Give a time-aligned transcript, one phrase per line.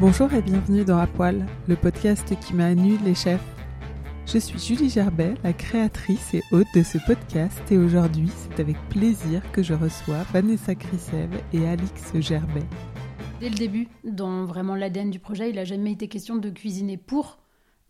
[0.00, 3.44] Bonjour et bienvenue dans À Poil, le podcast qui m'a annulé les chefs.
[4.26, 8.76] Je suis Julie Gerbet, la créatrice et hôte de ce podcast et aujourd'hui c'est avec
[8.90, 12.62] plaisir que je reçois Vanessa Krisev et Alix Gerbet.
[13.40, 16.96] Dès le début, dans vraiment l'ADN du projet, il n'a jamais été question de cuisiner
[16.96, 17.40] pour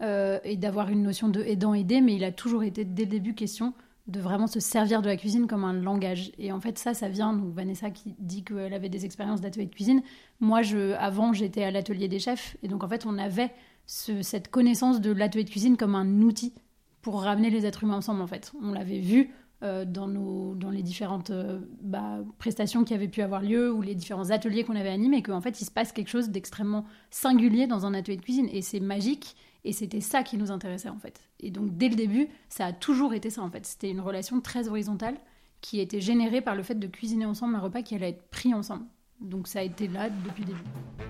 [0.00, 3.34] euh, et d'avoir une notion de aidant-aider, mais il a toujours été dès le début
[3.34, 3.74] question
[4.08, 6.32] de vraiment se servir de la cuisine comme un langage.
[6.38, 9.66] Et en fait, ça, ça vient, donc Vanessa qui dit qu'elle avait des expériences d'atelier
[9.66, 10.02] de cuisine.
[10.40, 12.56] Moi, je, avant, j'étais à l'atelier des chefs.
[12.62, 13.52] Et donc, en fait, on avait
[13.86, 16.54] cette connaissance de l'atelier de cuisine comme un outil
[17.02, 18.52] pour ramener les êtres humains ensemble, en fait.
[18.62, 19.30] On l'avait vu
[19.62, 23.82] euh, dans, nos, dans les différentes euh, bah, prestations qui avaient pu avoir lieu ou
[23.82, 27.66] les différents ateliers qu'on avait animés, qu'en fait, il se passe quelque chose d'extrêmement singulier
[27.66, 28.48] dans un atelier de cuisine.
[28.52, 29.36] Et c'est magique.
[29.68, 31.20] Et c'était ça qui nous intéressait en fait.
[31.40, 33.66] Et donc dès le début, ça a toujours été ça en fait.
[33.66, 35.18] C'était une relation très horizontale
[35.60, 38.54] qui était générée par le fait de cuisiner ensemble un repas qui allait être pris
[38.54, 38.86] ensemble.
[39.20, 40.62] Donc ça a été là depuis le début.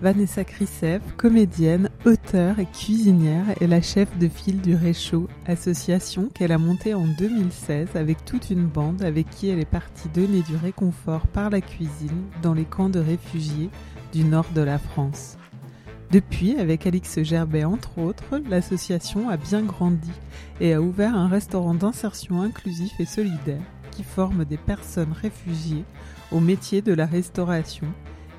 [0.02, 6.50] Vanessa Krisev, comédienne, auteure et cuisinière, est la chef de file du Réchaud, association qu'elle
[6.50, 10.56] a montée en 2016 avec toute une bande avec qui elle est partie donner du
[10.56, 13.70] réconfort par la cuisine dans les camps de réfugiés
[14.12, 15.38] du nord de la France.
[16.10, 20.10] Depuis, avec Alix Gerbet entre autres, l'association a bien grandi
[20.58, 23.60] et a ouvert un restaurant d'insertion inclusif et solidaire
[23.90, 25.84] qui forme des personnes réfugiées
[26.32, 27.86] au métier de la restauration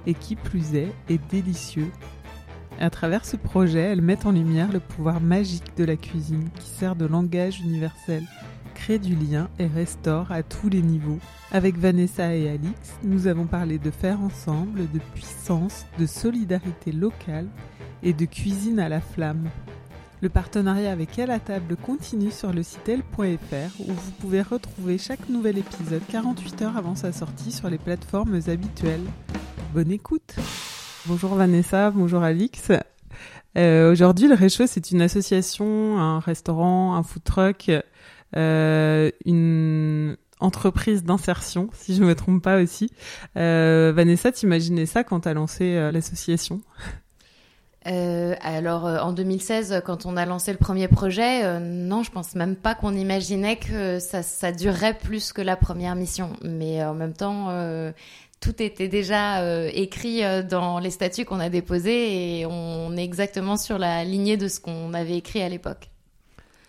[0.07, 1.91] et qui plus est est délicieux.
[2.79, 6.69] À travers ce projet, elle met en lumière le pouvoir magique de la cuisine qui
[6.69, 8.23] sert de langage universel
[8.79, 11.19] crée du lien et restaure à tous les niveaux.
[11.51, 17.47] Avec Vanessa et Alix, nous avons parlé de faire ensemble, de puissance, de solidarité locale
[18.03, 19.49] et de cuisine à la flamme.
[20.21, 24.97] Le partenariat avec Elle à table continue sur le site elle.fr où vous pouvez retrouver
[24.97, 29.05] chaque nouvel épisode 48 heures avant sa sortie sur les plateformes habituelles.
[29.73, 30.35] Bonne écoute
[31.05, 32.71] Bonjour Vanessa, bonjour Alix.
[33.57, 37.71] Euh, Aujourd'hui, le Réchaud, c'est une association, un restaurant, un food truck
[38.35, 42.91] une entreprise d'insertion, si je me trompe pas aussi.
[43.37, 46.61] Euh, Vanessa, t'imaginais ça quand tu as lancé euh, l'association?
[47.87, 52.55] Euh, alors en 2016, quand on a lancé le premier projet, non, je pense même
[52.55, 56.33] pas qu'on imaginait que ça, ça, durerait plus que la première mission.
[56.43, 57.47] Mais en même temps,
[58.41, 63.77] tout était déjà écrit dans les statuts qu'on a déposés et on est exactement sur
[63.77, 65.89] la lignée de ce qu'on avait écrit à l'époque.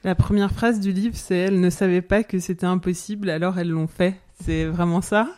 [0.03, 3.69] La première phrase du livre, c'est elles ne savaient pas que c'était impossible, alors elles
[3.69, 4.19] l'ont fait.
[4.43, 5.29] C'est vraiment ça?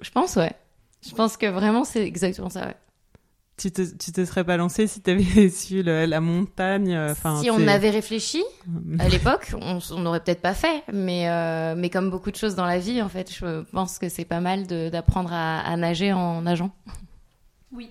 [0.00, 0.52] Je pense, ouais.
[1.06, 2.76] Je pense que vraiment, c'est exactement ça, ouais.
[3.56, 7.50] Tu te, tu te serais pas lancé si tu avais su la montagne euh, Si
[7.50, 8.44] on avait réfléchi
[9.00, 10.84] à l'époque, on n'aurait peut-être pas fait.
[10.92, 14.08] Mais, euh, mais comme beaucoup de choses dans la vie, en fait, je pense que
[14.08, 16.70] c'est pas mal d'apprendre à, à nager en nageant.
[17.72, 17.90] Oui.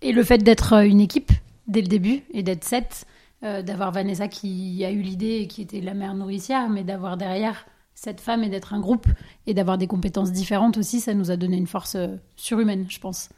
[0.00, 1.30] Et le fait d'être une équipe
[1.66, 3.04] dès le début et d'être sept,
[3.44, 7.16] euh, d'avoir Vanessa qui a eu l'idée et qui était la mère nourricière, mais d'avoir
[7.16, 9.06] derrière cette femme et d'être un groupe
[9.48, 13.00] et d'avoir des compétences différentes aussi, ça nous a donné une force euh, surhumaine, je
[13.00, 13.30] pense.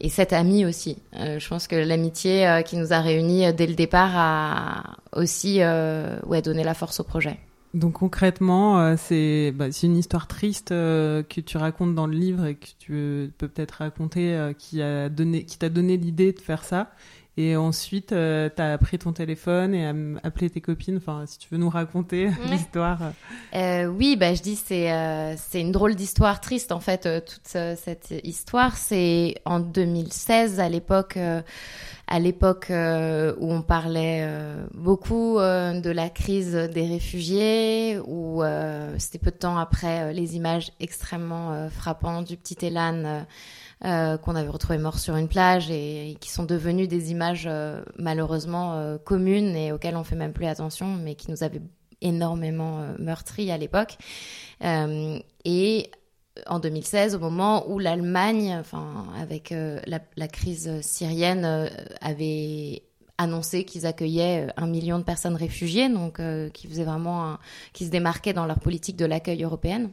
[0.00, 0.96] Et cette amie aussi.
[1.16, 6.42] Euh, je pense que l'amitié qui nous a réunis dès le départ a aussi ouais,
[6.42, 7.38] donné la force au projet.
[7.72, 12.66] Donc concrètement, c'est bah, une histoire triste que tu racontes dans le livre et que
[12.78, 16.90] tu peux peut-être raconter qui a donné, qui t'a donné l'idée de faire ça.
[17.36, 19.86] Et ensuite, tu as pris ton téléphone et
[20.22, 20.98] appelé tes copines.
[20.98, 22.98] Enfin, si tu veux nous raconter l'histoire.
[23.54, 27.08] oui, bah, je dis c'est c'est une drôle d'histoire triste en fait.
[27.24, 31.18] toute cette histoire, c'est en 2016 à l'époque
[32.10, 38.42] à l'époque euh, où on parlait euh, beaucoup euh, de la crise des réfugiés, où
[38.98, 43.24] c'était peu de temps après les images extrêmement frappantes du petit Elan
[43.82, 47.48] qu'on avait retrouvé mort sur une plage et, qui sont devenues des images
[47.98, 51.62] malheureusement communes et auxquelles on fait même plus attention, mais qui nous avaient
[52.02, 53.96] énormément meurtri à l'époque.
[54.62, 55.90] et
[56.46, 61.68] en 2016, au moment où l'Allemagne, enfin, avec euh, la, crise syrienne, euh,
[62.00, 62.82] avait
[63.18, 66.20] annoncé qu'ils accueillaient euh, un million de personnes réfugiées, donc
[66.52, 67.36] qui faisait vraiment,
[67.72, 69.90] qui se démarquaient dans leur politique de l'accueil européenne.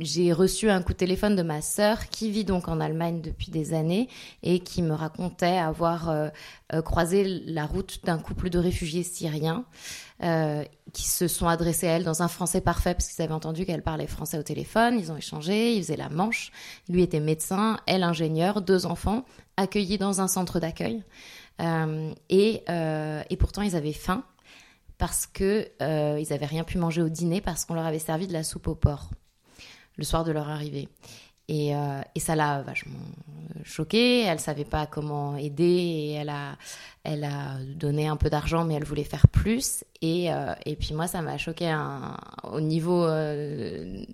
[0.00, 3.50] J'ai reçu un coup de téléphone de ma sœur qui vit donc en Allemagne depuis
[3.50, 4.08] des années
[4.42, 6.12] et qui me racontait avoir
[6.84, 9.64] croisé la route d'un couple de réfugiés syriens
[10.24, 13.64] euh, qui se sont adressés à elle dans un français parfait parce qu'ils avaient entendu
[13.64, 14.98] qu'elle parlait français au téléphone.
[14.98, 16.50] Ils ont échangé, ils faisaient la manche.
[16.88, 19.24] Lui était médecin, elle ingénieur, deux enfants,
[19.56, 21.04] accueillis dans un centre d'accueil.
[21.60, 24.24] Euh, euh, et pourtant, ils avaient faim
[24.98, 28.32] parce que euh, avaient rien pu manger au dîner parce qu'on leur avait servi de
[28.32, 29.10] la soupe au porc
[29.96, 30.88] le soir de leur arrivée.
[31.48, 32.98] Et, euh, et, ça l'a vachement
[33.64, 34.22] choquée.
[34.22, 36.56] Elle savait pas comment aider et elle a,
[37.04, 39.82] elle a donné un peu d'argent, mais elle voulait faire plus.
[40.02, 41.74] Et, euh, et puis moi, ça m'a choqué
[42.44, 44.04] au niveau euh,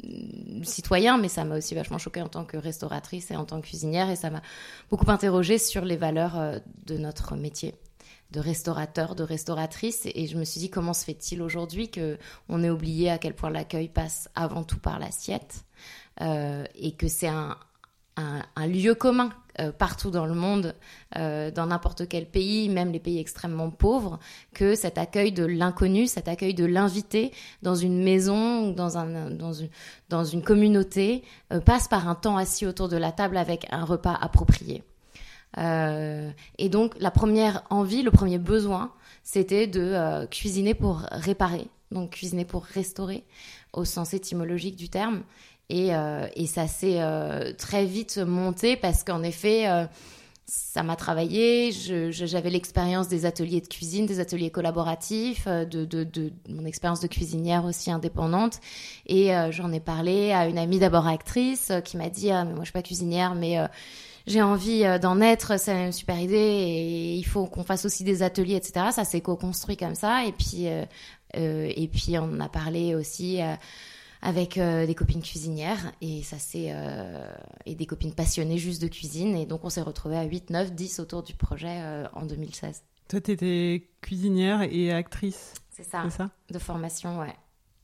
[0.63, 3.67] citoyen, mais ça m'a aussi vachement choqué en tant que restauratrice et en tant que
[3.67, 4.11] cuisinière.
[4.11, 4.43] Et ça m'a
[4.89, 7.75] beaucoup interrogée sur les valeurs de notre métier
[8.35, 10.07] de restaurateur, de restauratrice.
[10.15, 13.35] Et je me suis dit, comment se fait-il aujourd'hui que on ait oublié à quel
[13.35, 15.65] point l'accueil passe avant tout par l'assiette
[16.21, 17.57] euh, et que c'est un,
[18.67, 20.75] lieu commun euh, partout dans le monde,
[21.17, 24.19] euh, dans n'importe quel pays, même les pays extrêmement pauvres,
[24.53, 27.33] que cet accueil de l'inconnu, cet accueil de l'invité
[27.63, 31.23] dans une maison ou dans une communauté
[31.65, 34.83] passe par un temps assis autour de la table avec un repas approprié.
[35.57, 38.93] Et donc la première envie, le premier besoin,
[39.23, 43.25] c'était de cuisiner pour réparer, donc cuisiner pour restaurer
[43.73, 45.23] au sens étymologique du terme.
[45.71, 49.87] Et, euh, ça s'est euh, très vite monté parce qu'en effet, euh,
[50.47, 51.73] ça m'a travaillé.
[51.73, 57.91] J'avais l'expérience des ateliers de cuisine, des ateliers collaboratifs, de, mon expérience de cuisinière aussi
[57.91, 58.61] indépendante.
[59.07, 62.65] Et j'en ai parlé à une amie d'abord actrice qui m'a dit ah, moi je
[62.65, 63.57] suis pas cuisinière, mais
[64.27, 68.23] j'ai envie d'en être, c'est une super idée et il faut qu'on fasse aussi des
[68.23, 68.87] ateliers, etc.
[68.91, 70.25] Ça s'est co-construit comme ça.
[70.25, 70.67] Et puis,
[71.35, 73.41] et puis on a parlé aussi
[74.25, 77.29] avec euh, des copines cuisinières et ça c'est euh,
[77.67, 80.73] et des copines passionnées juste de cuisine et donc on s'est retrouvés à 8 9
[80.73, 82.83] 10 autour du projet euh, en 2016.
[83.09, 85.53] Toi tu étais cuisinière et actrice.
[85.71, 86.09] C'est ça.
[86.09, 86.31] ça?
[86.51, 87.35] De formation ouais.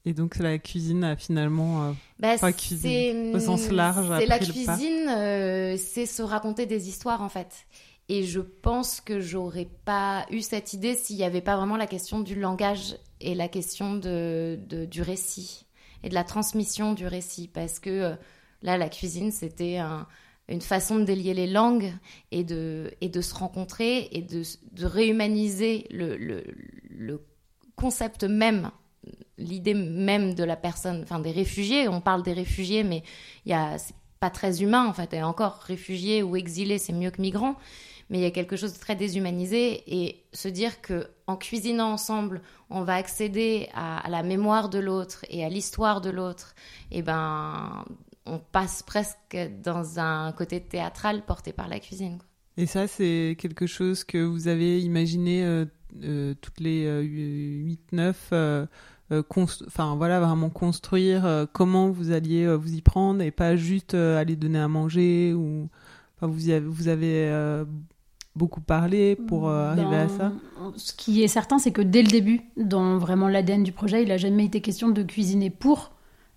[0.06, 4.11] Et donc la cuisine a finalement bah, pas cuisine au sens large.
[4.19, 7.67] C'est la cuisine, c'est se raconter des histoires en fait.
[8.08, 11.87] Et je pense que j'aurais pas eu cette idée s'il n'y avait pas vraiment la
[11.87, 15.67] question du langage et la question de, de du récit
[16.03, 17.49] et de la transmission du récit.
[17.49, 18.14] Parce que euh,
[18.62, 19.79] là, la cuisine, c'était
[20.49, 21.93] une façon de délier les langues
[22.31, 24.43] et de, et de se rencontrer et de,
[24.73, 26.44] de réhumaniser le, le,
[26.88, 27.25] le,
[27.76, 28.70] concept même,
[29.38, 31.88] l'idée même de la personne, enfin des réfugiés.
[31.88, 33.02] On parle des réfugiés, mais
[33.47, 35.14] il y a, c'est pas très humain en fait.
[35.14, 37.56] Et encore, réfugiés ou exilés, c'est mieux que migrants
[38.11, 41.93] mais il y a quelque chose de très déshumanisé et se dire que en cuisinant
[41.93, 46.55] ensemble, on va accéder à, la mémoire de l'autre et à l'histoire de l'autre,
[46.91, 47.84] et eh ben
[48.27, 52.19] on passe presque dans un côté théâtral porté par la cuisine.
[52.56, 55.65] Et ça, c'est quelque chose que vous avez imaginé euh,
[56.03, 56.87] euh, toutes les
[57.93, 58.67] 8-9 euh,
[59.67, 64.61] enfin voilà vraiment construire comment vous alliez vous y prendre et pas juste aller donner
[64.61, 65.69] à manger ou
[66.20, 67.65] vous avez, vous avez
[68.37, 70.32] beaucoup parlé pour euh, arriver à ça.
[70.77, 74.09] Ce qui est certain, c'est que dès le début, dans vraiment l'ADN du projet, il
[74.09, 75.93] n'a jamais été question de cuisiner pour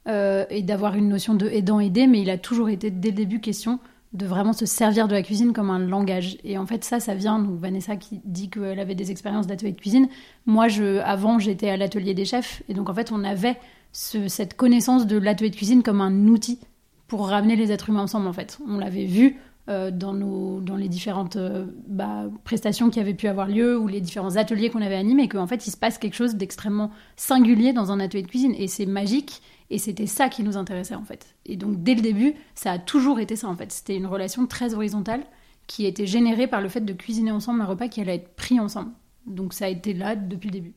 [0.07, 3.39] euh, et d'avoir une notion de aidant-aider, mais il a toujours été dès le début
[3.39, 3.79] question
[4.13, 6.37] de vraiment se servir de la cuisine comme un langage.
[6.43, 9.71] Et en fait, ça, ça vient, donc Vanessa qui dit qu'elle avait des expériences d'atelier
[9.71, 10.07] de cuisine.
[10.45, 13.57] Moi, je, avant, j'étais à l'atelier des chefs, et donc en fait, on avait
[13.91, 16.59] cette connaissance de l'atelier de cuisine comme un outil
[17.07, 18.59] pour ramener les êtres humains ensemble, en fait.
[18.67, 19.37] On l'avait vu,
[19.69, 23.87] euh, dans, nos, dans les différentes euh, bah, prestations qui avaient pu avoir lieu ou
[23.87, 27.71] les différents ateliers qu'on avait animés, qu'en fait il se passe quelque chose d'extrêmement singulier
[27.71, 31.03] dans un atelier de cuisine et c'est magique et c'était ça qui nous intéressait en
[31.03, 31.35] fait.
[31.45, 33.71] Et donc dès le début, ça a toujours été ça en fait.
[33.71, 35.23] C'était une relation très horizontale
[35.67, 38.59] qui était générée par le fait de cuisiner ensemble un repas qui allait être pris
[38.59, 38.91] ensemble.
[39.25, 40.73] Donc ça a été là depuis le début.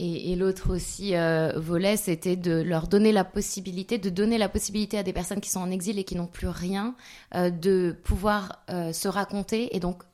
[0.00, 4.96] Et, l'autre aussi euh, volet, c'était de leur donner la possibilité, de donner la possibilité
[4.96, 6.94] à des personnes qui sont en exil et qui n'ont plus rien,
[7.34, 10.04] euh, de pouvoir euh, se raconter et donc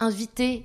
[0.00, 0.64] inviter,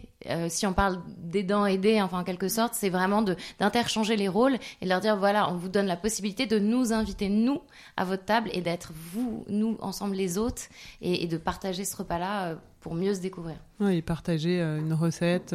[0.50, 3.24] si on parle d'aidant aider, enfin en quelque sorte, c'est vraiment
[3.60, 6.94] d'interchanger les rôles et de leur dire voilà, on vous donne la possibilité de nous
[6.94, 7.62] inviter nous
[7.96, 10.64] à votre table et d'être vous, nous ensemble les autres
[11.02, 13.58] et, de partager ce repas-là pour mieux se découvrir.
[13.80, 15.54] Oui, partager une recette.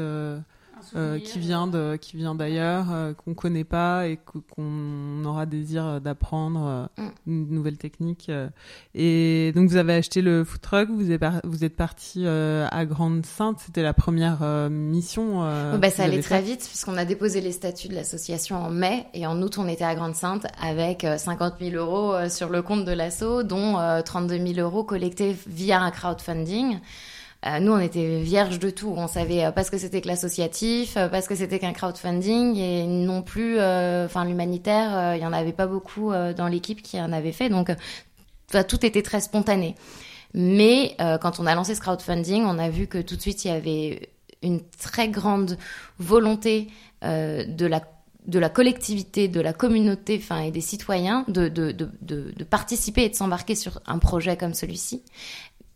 [0.97, 4.19] Euh, qui vient de qui vient d'ailleurs euh, qu'on connaît pas et
[4.55, 7.11] qu'on aura désir d'apprendre euh, mm.
[7.27, 8.31] une nouvelle technique
[8.95, 13.25] et donc vous avez acheté le food truck vous êtes vous êtes parti à Grande
[13.27, 13.59] Sainte.
[13.65, 15.41] C'était la première mission
[15.79, 19.27] bah, ça allait très vite puisqu'on a déposé les statuts de l'association en mai et
[19.27, 22.93] en août on était à Grande Sainte avec 50 000 euros sur le compte de
[22.93, 26.65] l'asso dont 32 000 euros collectés via un crowdfunding.
[26.75, 26.79] euh,
[27.61, 28.93] nous, on était vierges de tout.
[28.97, 31.73] On savait euh, pas ce que c'était que l'associatif, euh, pas ce que c'était qu'un
[31.73, 35.15] crowdfunding, et non plus, enfin, l'humanitaire.
[35.17, 37.71] Il y en avait pas beaucoup dans l'équipe qui en avait fait, donc
[38.69, 39.75] tout était très spontané.
[40.33, 43.49] Mais quand on a lancé ce crowdfunding, on a vu que tout de suite il
[43.49, 44.11] y avait
[44.43, 45.59] une très grande
[45.99, 46.69] volonté
[47.03, 47.83] de la
[48.27, 53.05] de la collectivité, de la communauté, enfin et des citoyens de, de, de, de participer
[53.05, 55.03] et de s'embarquer sur un projet comme celui-ci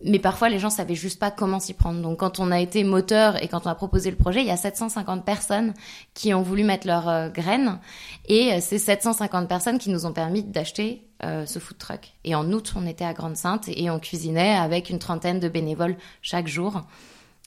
[0.05, 2.01] mais parfois les gens savaient juste pas comment s'y prendre.
[2.01, 4.51] Donc quand on a été moteur et quand on a proposé le projet, il y
[4.51, 5.75] a 750 personnes
[6.15, 7.79] qui ont voulu mettre leurs euh, graines
[8.27, 12.13] et euh, c'est 750 personnes qui nous ont permis d'acheter euh, ce food truck.
[12.25, 15.49] Et en août, on était à Grande Sainte et on cuisinait avec une trentaine de
[15.49, 16.83] bénévoles chaque jour.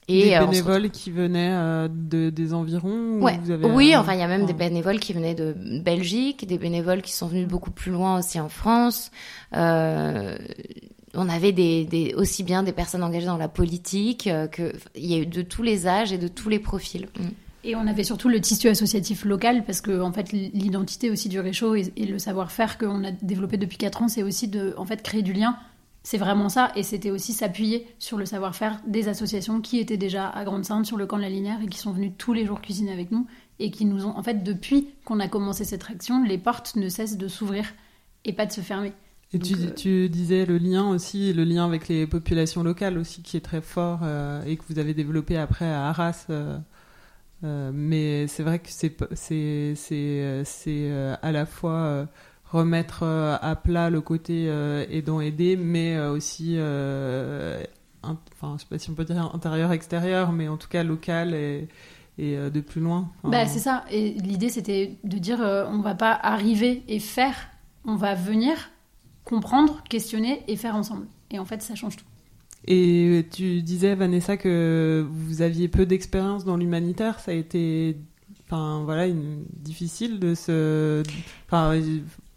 [0.08, 3.40] Et des bénévoles qui venaient de, des environs ouais.
[3.64, 7.14] Oui, enfin, il y a même des bénévoles qui venaient de Belgique, des bénévoles qui
[7.14, 9.12] sont venus beaucoup plus loin aussi en France.
[9.56, 10.38] Euh,
[11.14, 15.18] on avait aussi bien des personnes engagées dans la politique euh, que il y a
[15.18, 17.08] eu de tous les âges et de tous les profils.
[17.20, 17.28] Mm.
[17.64, 21.40] Et on avait surtout le tissu associatif local parce que en fait l'identité aussi du
[21.40, 25.34] Réchaud et, le savoir-faire qu'on a développé depuis 4 ans, c'est aussi de créer du
[25.34, 25.56] lien.
[26.02, 30.28] C'est vraiment ça et c'était aussi s'appuyer sur le savoir-faire des associations qui étaient déjà
[30.28, 32.62] à Grande-Sainte sur le camp de la Linière et qui sont venues tous les jours
[32.62, 33.28] cuisiner avec nous
[33.60, 36.90] et qui nous ont en fait depuis qu'on a commencé cette action, les portes ne
[36.90, 37.72] cessent de s'ouvrir
[38.26, 38.94] et pas de se fermer.
[39.34, 43.22] Et tu, euh, tu, disais le lien aussi, le lien avec les populations locales aussi
[43.22, 46.26] qui est très fort euh, et que vous avez développé après à Arras.
[46.30, 46.60] Euh,
[47.74, 48.98] mais c'est vrai que c'est
[51.22, 52.08] à la fois
[52.46, 54.46] remettre à plat le côté
[54.92, 56.58] aidant aider, mais aussi
[58.04, 61.34] enfin je sais pas si on peut dire intérieur extérieur, mais en tout cas local
[61.34, 61.68] et
[62.20, 63.10] et de plus loin.
[63.24, 63.86] bah, c'est ça.
[63.90, 67.50] Et l'idée, c'était de dire, on va pas arriver et faire,
[67.86, 68.70] on va venir
[69.32, 71.08] comprendre, questionner et faire ensemble.
[71.32, 72.06] Et en fait, ça change tout.
[72.68, 77.20] Et tu disais, Vanessa, que vous aviez peu d'expérience dans l'humanitaire.
[77.20, 77.98] Ça a été,
[78.46, 79.46] enfin voilà, une...
[79.56, 81.02] difficile de se.
[81.48, 81.82] Enfin,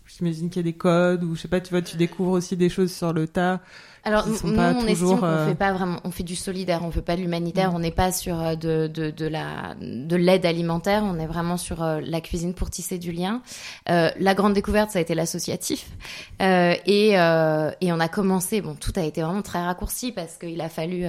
[0.07, 1.61] j'imagine qu'il y a des codes ou je sais pas.
[1.61, 3.61] Tu vois, tu découvres aussi des choses sur le tas.
[4.07, 7.01] Alors nous, on estime qu'on euh, fait pas vraiment, on fait du solidaire, on fait
[7.01, 7.77] pas de l'humanitaire, mm.
[7.77, 11.57] on n'est pas sur euh, de, de, de la de l'aide alimentaire, on est vraiment
[11.57, 13.41] sur euh, la cuisine pour tisser du lien.
[13.89, 15.89] Euh, la grande découverte, ça a été l'associatif,
[16.43, 20.61] euh, et et on a commencé, bon, tout a été vraiment très raccourci parce qu'il
[20.61, 21.07] a fallu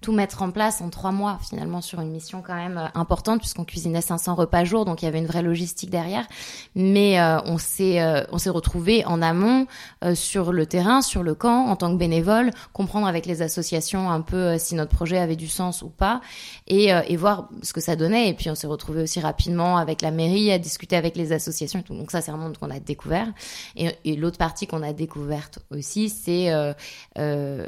[0.00, 3.64] tout mettre en place en trois mois finalement sur une mission quand même importante puisqu'on
[3.64, 6.26] cuisinait 500 repas jour, donc il y avait une vraie logistique derrière.
[6.74, 8.00] Mais on s'est
[8.30, 9.66] on s'est retrouvé en amont
[10.14, 12.37] sur le terrain, sur le camp en tant que bénévole
[12.72, 16.20] comprendre avec les associations un peu euh, si notre projet avait du sens ou pas,
[16.66, 18.28] et, euh, et voir ce que ça donnait.
[18.28, 21.82] Et puis on s'est retrouvé aussi rapidement avec la mairie à discuter avec les associations.
[21.88, 23.32] Donc ça, c'est un monde qu'on a découvert.
[23.76, 27.66] Et, l'autre partie qu'on a découverte aussi, c'est euh,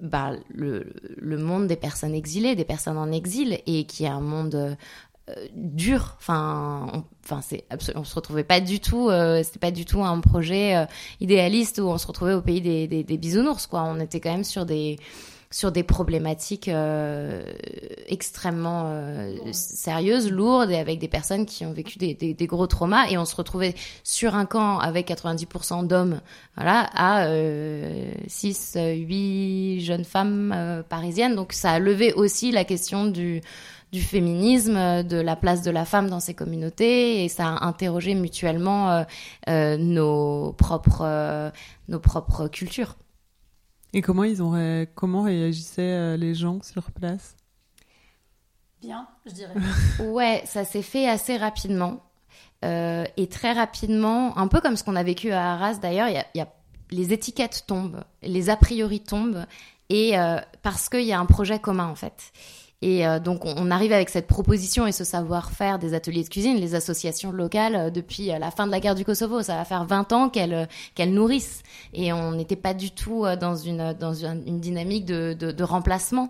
[0.00, 4.20] bah, le, le monde des personnes exilées, des personnes en exil, et qui est un
[4.20, 4.76] monde
[5.54, 6.16] dur.
[6.18, 7.64] Enfin, on, enfin c'est
[7.94, 9.10] on se retrouvait pas du tout.
[9.10, 10.86] Euh, c'était pas du tout un projet euh,
[11.20, 13.66] idéaliste où on se retrouvait au pays des, des, des, bisounours.
[13.66, 14.98] Quoi, on était quand même sur des
[15.50, 17.42] sur des problématiques euh,
[18.08, 18.92] extrêmement
[19.52, 23.24] sérieuses, lourdes et avec des personnes qui ont vécu des, des, gros traumas et on
[23.24, 26.20] se retrouvait sur un camp avec 90% d'hommes,
[26.56, 27.28] voilà, à
[28.26, 31.36] 6, 8 jeunes femmes parisiennes.
[31.36, 33.40] Donc ça a levé aussi la question du
[33.92, 38.14] du féminisme, de la place de la femme dans ces communautés, et ça a interrogé
[38.14, 39.04] mutuellement euh,
[39.48, 41.50] euh, nos propres euh,
[41.88, 42.96] nos propres cultures.
[43.92, 47.36] Et comment ils ont comment réagissaient les gens sur place?
[48.80, 49.54] Bien, je dirais.
[50.00, 52.02] ouais, ça s'est fait assez rapidement.
[52.62, 56.18] et très rapidement, un peu comme ce qu'on a vécu à Arras d'ailleurs, il y
[56.18, 56.48] a, y a
[56.90, 59.46] les étiquettes tombent, les a priori tombent,
[59.88, 60.14] et
[60.62, 62.32] parce qu'il y a un projet commun en fait.
[62.82, 66.56] Et euh, donc, on arrive avec cette proposition et ce savoir-faire des ateliers de cuisine,
[66.58, 69.42] les associations locales, euh, depuis euh, la fin de la guerre du Kosovo.
[69.42, 70.68] Ça va faire 20 ans qu'elles
[71.08, 71.62] nourrissent.
[71.94, 76.28] Et on n'était pas du tout dans une, dans une, dynamique de, de, remplacement.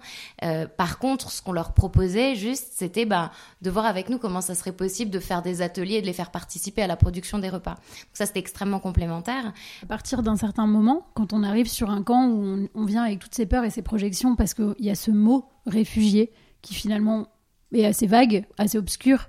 [0.76, 3.30] Par contre, ce qu'on leur proposait juste, c'était bah,
[3.62, 6.12] de voir avec nous comment ça serait possible de faire des ateliers et de les
[6.12, 7.74] faire participer à la production des repas.
[7.74, 9.52] Donc ça, c'était extrêmement complémentaire.
[9.82, 13.04] À partir d'un certain moment, quand on arrive sur un camp où on, on vient
[13.04, 16.32] avec toutes ces peurs et ces projections, parce qu'il y a ce mot réfugié
[16.62, 17.28] qui finalement
[17.72, 19.28] est assez vague, assez obscur,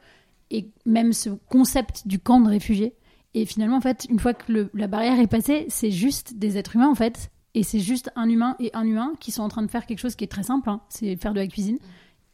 [0.50, 2.94] et même ce concept du camp de réfugiés.
[3.34, 6.76] Et finalement, en fait, une fois que la barrière est passée, c'est juste des êtres
[6.76, 7.32] humains, en fait.
[7.54, 10.00] Et c'est juste un humain et un humain qui sont en train de faire quelque
[10.00, 11.80] chose qui est très simple, hein, c'est faire de la cuisine.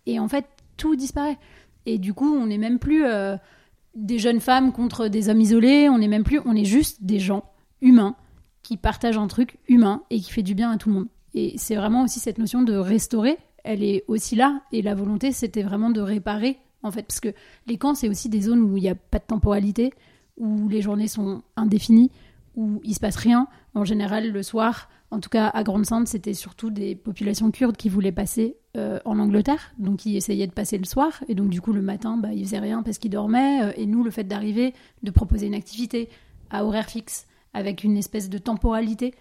[0.06, 0.46] Et en fait,
[0.78, 1.38] tout disparaît.
[1.86, 3.38] Et du coup, on n'est même plus euh,
[3.96, 7.20] des jeunes femmes contre des hommes isolés, on n'est même plus, on est juste des
[7.20, 8.16] gens humains
[8.64, 11.08] qui partagent un truc humain et qui fait du bien à tout le monde.
[11.34, 14.62] Et c'est vraiment aussi cette notion de restaurer elle est aussi là.
[14.72, 17.04] Et la volonté, c'était vraiment de réparer, en fait.
[17.04, 17.34] Parce que
[17.68, 19.94] les camps, c'est aussi des zones où il n'y a pas de temporalité,
[20.38, 22.12] où les journées sont indéfinies,
[22.56, 23.48] où il se passe rien.
[23.74, 27.90] En général, le soir, en tout cas à Grande-Sainte, c'était surtout des populations kurdes qui
[27.90, 31.62] voulaient passer euh, en Angleterre, donc ils essayaient de passer le soir, et donc du
[31.62, 34.24] coup le matin, bah, ils faisaient rien parce qu'ils dormaient, euh, et nous, le fait
[34.24, 36.10] d'arriver, de proposer une activité
[36.50, 39.14] à horaire fixe, avec une espèce de temporalité,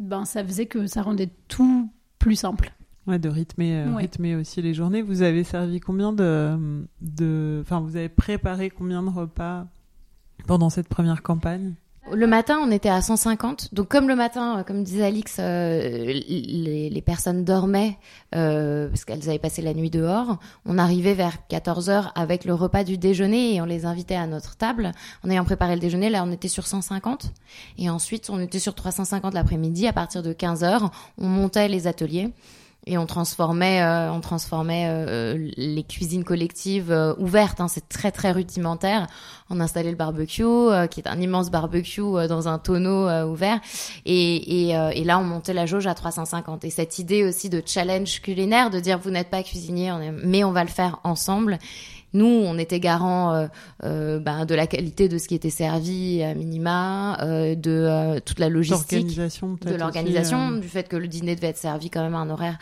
[0.00, 1.88] ben ça faisait que ça rendait tout
[2.18, 2.72] plus simple.
[3.06, 5.02] Ouais, de rythmer, euh, rythmer aussi les journées.
[5.02, 9.66] Vous avez servi combien de, de, enfin, vous avez préparé combien de repas
[10.46, 11.74] pendant cette première campagne?
[12.12, 13.74] Le matin, on était à 150.
[13.74, 17.98] Donc, comme le matin, euh, comme disait Alix, euh, les, les, personnes dormaient
[18.32, 20.38] euh, parce qu'elles avaient passé la nuit dehors.
[20.66, 24.28] On arrivait vers 14 heures avec le repas du déjeuner et on les invitait à
[24.28, 24.92] notre table.
[25.24, 27.32] En ayant préparé le déjeuner, là, on était sur 150.
[27.78, 29.88] Et ensuite, on était sur 350 l'après-midi.
[29.88, 32.32] À partir de 15 heures, on montait les ateliers
[32.86, 38.12] et on transformait euh, on transformait euh, les cuisines collectives euh, ouvertes hein, c'est très
[38.12, 39.08] très rudimentaire.
[39.50, 40.42] On installait le barbecue
[40.90, 43.60] qui est un immense barbecue dans un tonneau ouvert.
[44.04, 47.62] Et, et, et, là on montait la jauge à 350 et cette idée aussi de
[47.64, 49.92] challenge culinaire de dire vous n'êtes pas cuisinier
[50.24, 51.60] mais on va le faire ensemble
[52.12, 53.46] nous, on était garant euh,
[53.84, 58.38] euh, ben, de la qualité de ce qui était servi à minima, euh, de toute
[58.38, 62.18] la logistique, de l'organisation, du fait que le dîner devait être servi quand même à
[62.18, 62.58] un horaire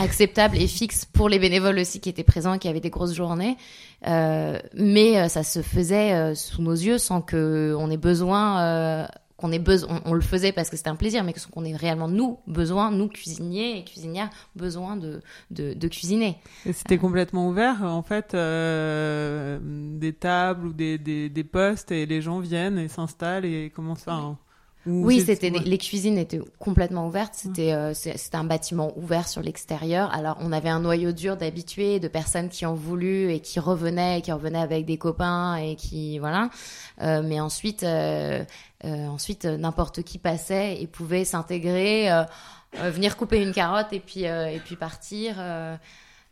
[0.00, 3.58] acceptable et fixe pour les bénévoles aussi qui étaient présents, qui avaient des grosses journées.
[4.06, 9.06] mais ça se faisait sous nos yeux sans que on ait besoin
[9.42, 12.08] qu'on ait besoin, on, le faisait parce que c'était un plaisir, mais qu'on ait réellement
[12.08, 16.38] nous besoin, nous cuisiniers et cuisinières, besoin de, de, cuisiner.
[16.64, 22.06] Et c'était complètement ouvert, en fait, euh, des tables ou des, des, des, postes et
[22.06, 24.36] les gens viennent et s'installent et commencent à oui,
[25.20, 27.34] c'était les, cuisines étaient complètement ouvertes.
[27.34, 30.12] C'était euh, c'était un bâtiment ouvert sur l'extérieur.
[30.12, 34.18] Alors on avait un noyau dur d'habitués, de personnes qui ont voulu et qui revenaient,
[34.18, 36.50] et qui revenaient avec des copains et qui voilà.
[37.00, 38.44] Euh, mais ensuite euh,
[38.84, 42.24] euh ensuite n'importe qui passait et pouvait s'intégrer, euh,
[42.74, 45.36] venir couper une carotte et puis et puis partir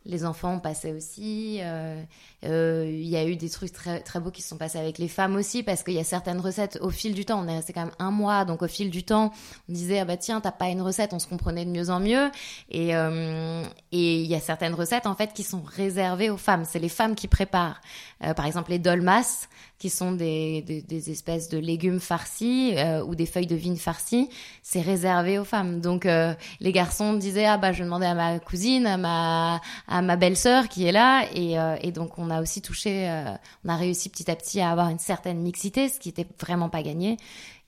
[0.07, 1.59] les enfants passaient aussi.
[1.61, 2.03] Euh,
[2.45, 4.99] euh, il y a eu des trucs très, très beaux qui se sont passés avec
[4.99, 7.41] les femmes aussi, parce qu'il y a certaines recettes au fil du temps.
[7.45, 9.33] On est resté quand même un mois, donc au fil du temps,
[9.69, 12.01] on disait ah bah tiens t'as pas une recette, on se comprenait de mieux en
[12.01, 12.31] mieux.
[12.71, 16.65] Et euh, et il y a certaines recettes en fait qui sont réservées aux femmes.
[16.65, 17.81] C'est les femmes qui préparent.
[18.21, 19.49] par exemple les dolmas,
[19.81, 22.75] qui sont des, des, espèces de légumes farcis
[23.07, 24.29] ou des feuilles de vigne farcies,
[24.63, 25.81] c'est réservé aux femmes.
[25.81, 30.17] Donc les garçons disaient ah bah je demandais à ma cousine, à ma à ma
[30.17, 33.77] belle-sœur qui est là et, euh, et, donc on a aussi touché, euh, on a
[33.77, 37.17] réussi petit à petit à avoir une certaine mixité, ce qui était vraiment pas gagné.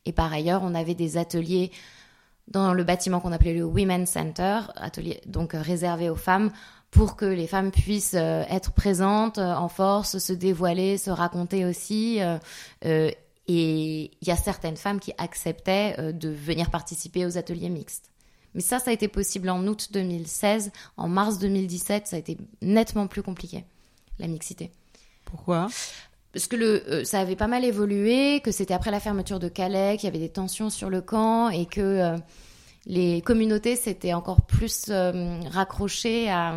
[0.04, 1.70] Et par ailleurs, on avait des ateliers
[2.48, 6.50] dans le bâtiment qu'on appelait le Women's Center, atelier donc euh, réservé aux femmes
[6.92, 12.20] pour que les femmes puissent être présentes en force, se dévoiler, se raconter aussi.
[12.84, 13.16] et
[13.48, 18.12] il y a certaines femmes qui acceptaient de venir participer aux ateliers mixtes.
[18.54, 20.72] Mais ça, ça a été possible en août 2016.
[20.96, 23.64] En mars 2017, ça a été nettement plus compliqué,
[24.18, 24.70] la mixité.
[25.24, 25.68] Pourquoi?
[26.32, 29.48] Parce que le, euh, ça avait pas mal évolué, que c'était après la fermeture de
[29.48, 32.16] Calais, qu'il y avait des tensions sur le camp et que euh,
[32.86, 36.56] les communautés s'étaient encore plus euh, raccrochées à,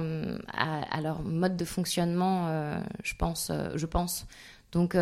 [1.02, 3.52] leur mode de fonctionnement, je pense.
[3.76, 4.26] je pense.
[4.72, 4.96] Donc,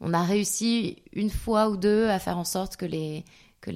[0.00, 3.24] on a réussi une fois ou deux à faire en sorte que les,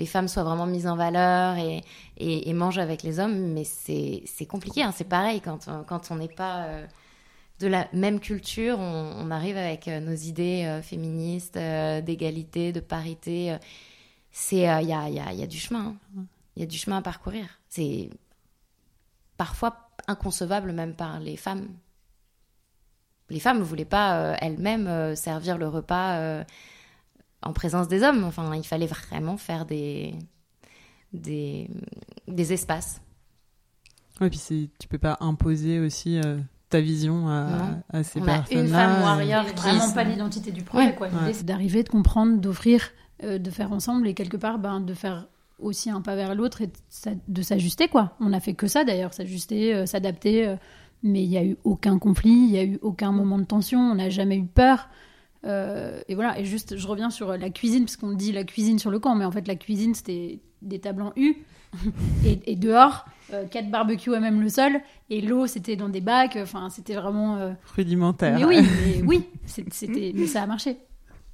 [0.06, 4.82] femmes soient vraiment mises en valeur et, mangent avec les hommes, mais c'est compliqué.
[4.82, 4.92] Hein.
[4.96, 6.86] C'est pareil quand, on n'est pas euh,
[7.60, 13.56] de la même culture, on, arrive avec euh, nos idées euh, féministes, d'égalité, de parité.
[14.50, 15.94] Il y a, y, a, y, a, du chemin.
[16.16, 16.24] Hein.
[16.56, 17.46] Il y a du chemin à parcourir.
[17.68, 18.10] C'est
[19.36, 21.68] parfois inconcevable même par les femmes.
[23.30, 26.44] Les femmes ne voulaient pas euh, elles-mêmes euh, servir le repas euh,
[27.42, 28.22] en présence des hommes.
[28.24, 30.14] Enfin, il fallait vraiment faire des,
[31.12, 31.68] des,
[32.28, 33.00] des espaces.
[34.20, 36.38] Ouais, puis tu peux pas imposer aussi euh,
[36.68, 40.86] ta vision à, ces On a une femme warrior qui vraiment pas l'identité du projet.
[40.88, 40.94] Ouais.
[40.94, 41.08] quoi.
[41.08, 41.32] L'idée, Ouais.
[41.32, 42.90] c'est d'arriver, de comprendre, d'offrir,
[43.24, 45.26] euh, de faire ensemble et quelque part ben, de faire
[45.58, 47.88] aussi un pas vers l'autre et de s'a- de s'ajuster.
[47.88, 48.16] quoi.
[48.20, 50.46] On a fait que ça d'ailleurs, s'ajuster, euh, s'adapter.
[50.46, 50.56] euh,
[51.06, 53.78] mais il n'y a eu aucun conflit, il n'y a eu aucun moment de tension,
[53.78, 54.88] on n'a jamais eu peur.
[55.44, 58.78] Euh, et voilà, et juste, je reviens sur la cuisine, parce qu'on dit la cuisine
[58.78, 61.36] sur le camp, mais en fait, la cuisine, c'était des tables en U,
[62.24, 66.00] et, et dehors, euh, quatre barbecues à même le sol, et l'eau, c'était dans des
[66.00, 67.36] bacs, enfin, c'était vraiment.
[67.36, 68.38] euh, rudimentaire.
[68.38, 70.78] mais oui, mais oui, c'était, mais ça a marché.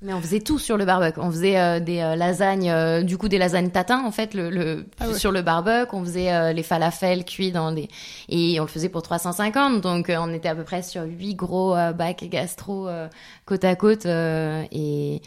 [0.03, 1.21] Mais on faisait tout sur le barbecue.
[1.21, 4.49] On faisait euh, des euh, lasagnes, euh, du coup des lasagnes tatin en fait, le,
[4.49, 5.15] le- Ah ouais.
[5.19, 5.95] sur le barbecue.
[5.95, 7.89] On faisait euh, les falafels cuits dans des
[8.31, 9.83] et on le faisait pour 350.
[9.83, 13.09] Donc euh, on était à peu près sur huit gros euh, bacs gastro euh,
[13.45, 15.21] côte à côte euh, et,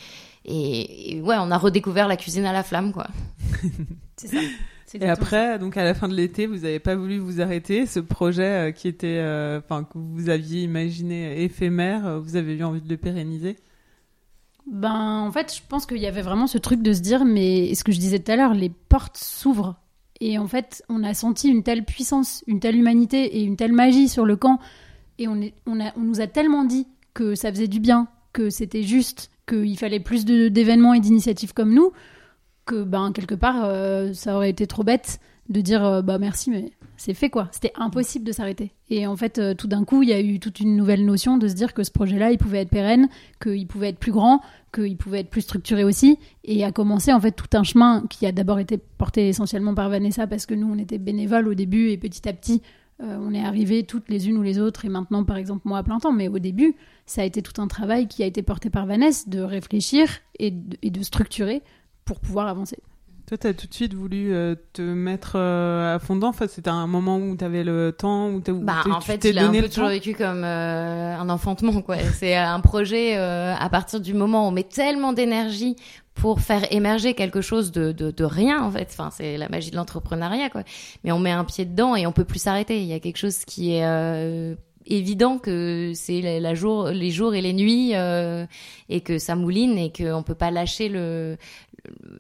[0.46, 3.08] et et ouais, on a redécouvert la cuisine à la flamme quoi.
[4.18, 4.38] C'est ça.
[4.88, 7.86] C'est Et après, donc à la fin de l'été, vous n'avez pas voulu vous arrêter.
[7.88, 12.64] Ce projet euh, qui était, euh, enfin que vous aviez imaginé éphémère, vous avez eu
[12.64, 13.56] envie de le pérenniser.
[14.66, 17.76] Ben, en fait, je pense qu'il y avait vraiment ce truc de se dire, mais
[17.76, 19.76] ce que je disais tout à l'heure, les portes s'ouvrent.
[20.20, 23.74] Et en fait, on a senti une telle puissance, une telle humanité et une telle
[23.74, 24.60] magie sur le camp.
[25.20, 28.50] Et on, on, a, on nous a tellement dit que ça faisait du bien, que
[28.50, 31.92] c'était juste, qu'il fallait plus d'événements et d'initiatives comme nous,
[32.66, 36.50] que ben, quelque part, euh, ça aurait été trop bête de dire euh, bah merci,
[36.50, 37.50] mais c'est fait quoi.
[37.52, 38.72] C'était impossible de s'arrêter.
[38.90, 41.38] Et en fait, euh, tout d'un coup, il y a eu toute une nouvelle notion
[41.38, 43.10] de se dire que ce projet-là, il pouvait être pérenne,
[43.42, 44.42] qu'il pouvait être plus grand,
[44.74, 48.26] qu'il pouvait être plus structuré aussi, et a commencé en fait tout un chemin qui
[48.26, 51.90] a d'abord été porté essentiellement par Vanessa parce que nous on était bénévoles au début
[51.90, 52.62] et petit à petit
[53.02, 55.80] euh, on est arrivés toutes les unes ou les autres et maintenant par exemple moi
[55.80, 56.76] à plein temps, mais au début
[57.06, 60.08] ça a été tout un travail qui a été porté par Vanessa de réfléchir
[60.40, 61.64] et de structurer
[62.06, 62.78] pour pouvoir avancer.
[63.34, 66.28] Toi, tu as tout de suite voulu euh, te mettre euh, à fond dedans.
[66.28, 69.08] Enfin, c'était un moment où tu avais le temps, où, où Bah, t'es- en tu
[69.08, 69.90] fait, t'es un peu le toujours temps.
[69.90, 71.98] vécu comme euh, un enfantement, quoi.
[72.14, 75.76] C'est un projet euh, à partir du moment où on met tellement d'énergie
[76.14, 78.88] pour faire émerger quelque chose de, de, de rien, en fait.
[78.92, 80.62] Enfin, c'est la magie de l'entrepreneuriat, quoi.
[81.04, 82.82] Mais on met un pied dedans et on peut plus s'arrêter.
[82.82, 87.34] Il y a quelque chose qui est évident que c'est la, la jour, les jours
[87.34, 88.46] et les nuits euh,
[88.90, 91.38] et que ça mouline et qu'on peut pas lâcher le,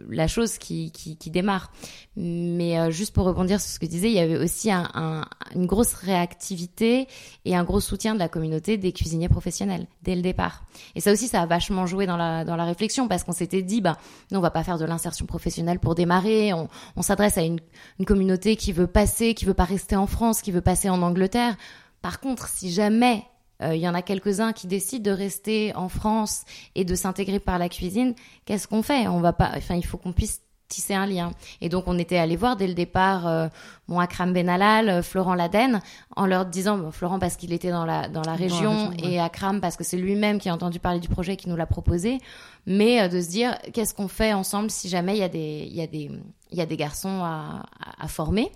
[0.09, 1.71] la chose qui, qui, qui démarre.
[2.15, 4.89] Mais euh, juste pour rebondir sur ce que tu disais, il y avait aussi un,
[4.93, 7.07] un- une grosse réactivité
[7.45, 10.63] et un gros soutien de la communauté des cuisiniers professionnels dès le départ.
[10.95, 13.61] Et ça aussi, ça a vachement joué dans la, dans la réflexion parce qu'on s'était
[13.61, 13.97] dit, bah,
[14.31, 16.53] nous, on va pas faire de l'insertion professionnelle pour démarrer.
[16.53, 17.59] On, on s'adresse à une,
[17.99, 21.01] une communauté qui veut passer, qui veut pas rester en France, qui veut passer en
[21.01, 21.55] Angleterre.
[22.01, 23.23] Par contre, si jamais
[23.71, 26.43] il y en a quelques-uns qui décident de rester en France
[26.75, 29.07] et de s'intégrer par la cuisine, qu'est-ce qu'on fait?
[29.07, 29.51] On va pas.
[29.55, 31.31] Enfin, il faut qu'on puisse tisser un lien.
[31.61, 33.47] Et donc, on était allé voir dès le départ euh,
[33.87, 35.81] bon, Akram Benalal, euh, Florent Laden,
[36.15, 39.13] en leur disant bon, Florent parce qu'il était dans la dans la région, région, ouais.
[39.13, 41.55] et Akram parce que c'est lui-même qui a entendu parler du projet et qui nous
[41.55, 42.17] l'a proposé,
[42.65, 45.67] mais euh, de se dire qu'est-ce qu'on fait ensemble si jamais il y a des
[45.69, 46.09] il y a des
[46.51, 48.51] il y a des garçons à, à, à former?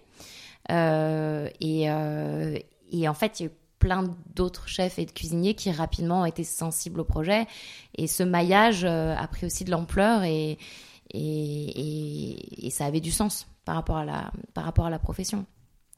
[0.71, 2.57] Euh, et, euh,
[2.91, 4.03] et en fait, il y a eu plein
[4.35, 7.45] d'autres chefs et de cuisiniers qui rapidement ont été sensibles au projet.
[7.95, 10.57] Et ce maillage euh, a pris aussi de l'ampleur et,
[11.11, 14.99] et, et, et ça avait du sens par rapport à la, par rapport à la
[14.99, 15.45] profession.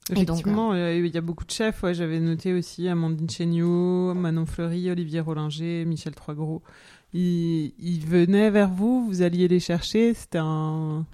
[0.09, 1.83] Donc, Effectivement, euh, il y a beaucoup de chefs.
[1.83, 6.63] Ouais, J'avais noté aussi Amandine Chéniaud, Manon Fleury, Olivier Rollinger, Michel Troisgros.
[7.13, 10.13] Ils, ils venaient vers vous, vous alliez les chercher.
[10.15, 11.05] C'était un.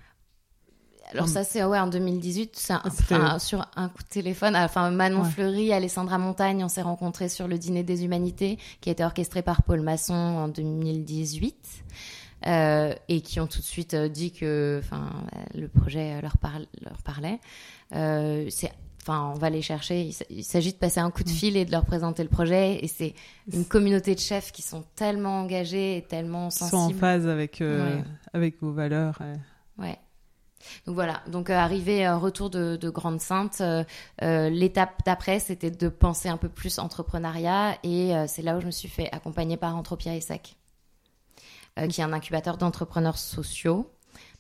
[1.12, 1.32] Alors Hum.
[1.32, 5.30] ça c'est ouais en 2018 c'est un- sur un coup de téléphone enfin Manon Ouais.
[5.30, 9.42] Fleury Alessandra Montagne on s'est rencontrés sur le dîner des humanités qui a été orchestré
[9.44, 11.56] par Paul Masson en 2018
[12.48, 16.38] euh, et qui ont tout de suite euh, dit que enfin euh, le projet leur,
[16.38, 17.40] parle, leur parlait
[17.94, 18.72] Euh, c'est
[19.08, 20.10] Enfin, on va les chercher.
[20.32, 22.84] Il s'agit de passer un coup de fil et de leur présenter le projet.
[22.84, 23.14] Et c'est
[23.54, 27.00] une communauté de chefs qui sont tellement engagés et tellement Ils sont en sensibles.
[27.00, 28.04] phase avec, euh, Ouais.
[28.34, 29.20] avec vos valeurs.
[29.22, 29.86] ouais.
[29.86, 29.98] Ouais.
[30.86, 33.84] Donc voilà, donc euh, arrivé euh, retour de, de Grande Sainte, euh,
[34.22, 38.66] euh, l'étape d'après c'était de penser un peu plus entrepreneuriat et c'est là où je
[38.66, 40.56] me suis fait accompagner par Entropia ESSEC,
[41.90, 43.92] qui est un incubateur d'entrepreneurs sociaux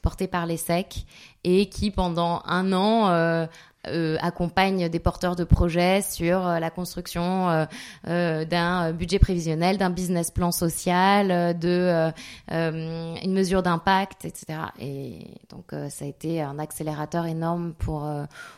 [0.01, 1.05] porté par l'ESSEC
[1.43, 3.47] et qui pendant un an
[3.87, 7.65] euh, accompagne des porteurs de projets sur euh, la construction euh,
[8.07, 12.11] euh, d'un budget prévisionnel, d'un business plan social, de
[12.49, 14.59] une mesure d'impact, etc.
[14.79, 18.09] Et donc ça a été un accélérateur énorme pour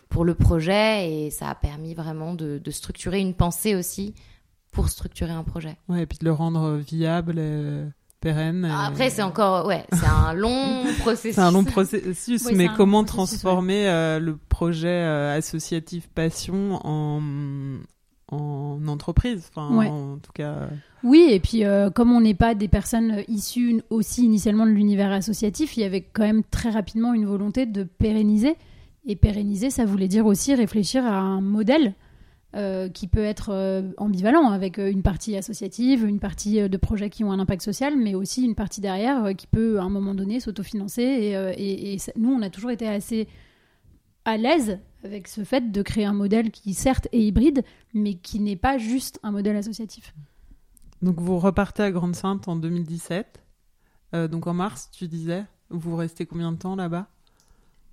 [0.10, 4.14] pour le projet et ça a permis vraiment de, structurer une pensée aussi
[4.72, 5.78] pour structurer un projet.
[5.90, 7.40] Ouais, et puis de le rendre viable,
[8.20, 8.66] pérenne.
[8.66, 11.36] et- Après, c'est encore, ouais, c'est un long processus.
[11.36, 16.80] C'est un long processus, Oui, mais comment processus, transformer euh, le projet euh, associatif Passion
[16.86, 17.22] en,
[18.32, 19.50] en entreprise?
[19.56, 19.88] Enfin, Ouais.
[19.88, 20.68] En tout cas, euh,
[21.04, 25.12] Oui, et puis euh, comme on n'est pas des personnes issues aussi initialement de l'univers
[25.12, 28.56] associatif, il y avait quand même très rapidement une volonté de pérenniser.
[29.10, 31.94] Et pérenniser, ça voulait dire aussi réfléchir à un modèle
[32.58, 36.78] euh, qui peut être euh, ambivalent, avec euh, une partie associative, une partie euh, de
[36.78, 39.84] projets qui ont un impact social, mais aussi une partie derrière euh, qui peut à
[39.84, 41.04] un moment donné s'autofinancer.
[41.04, 43.28] Et, euh, et- et ça- nous, on a toujours été assez
[44.26, 48.40] à l'aise avec ce fait de créer un modèle qui certes est hybride, mais qui
[48.40, 50.14] n'est pas juste un modèle associatif.
[51.04, 53.40] donc vous repartez à Grande-Sainte en 2017.
[54.16, 57.08] Euh, donc en mars, tu disais, vous restez combien de temps là-bas?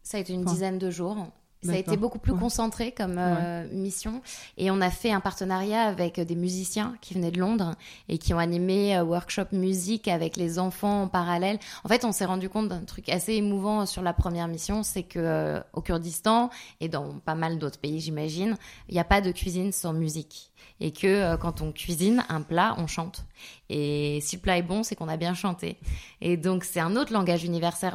[0.03, 1.17] Ça a été une Enfin, dizaine de jours.
[1.65, 2.39] Ça a été beaucoup plus Ouais.
[2.39, 4.21] concentré comme euh, mission.
[4.59, 7.75] Et on a fait un partenariat avec des musiciens qui venaient de Londres
[8.09, 11.59] et qui ont animé euh, workshop musique avec les enfants en parallèle.
[11.85, 15.03] En fait, on s'est rendu compte d'un truc assez émouvant sur la première mission, c'est
[15.03, 16.51] que euh, au Kurdistan
[16.81, 18.57] et dans pas mal d'autres pays, j'imagine,
[18.89, 20.51] il n'y a pas de cuisine sans musique.
[20.81, 23.25] Et que euh, quand on cuisine un plat, on chante.
[23.71, 25.79] Et si le plat est bon, c'est qu'on a bien chanté.
[26.21, 27.93] Et donc c'est un autre langage universel,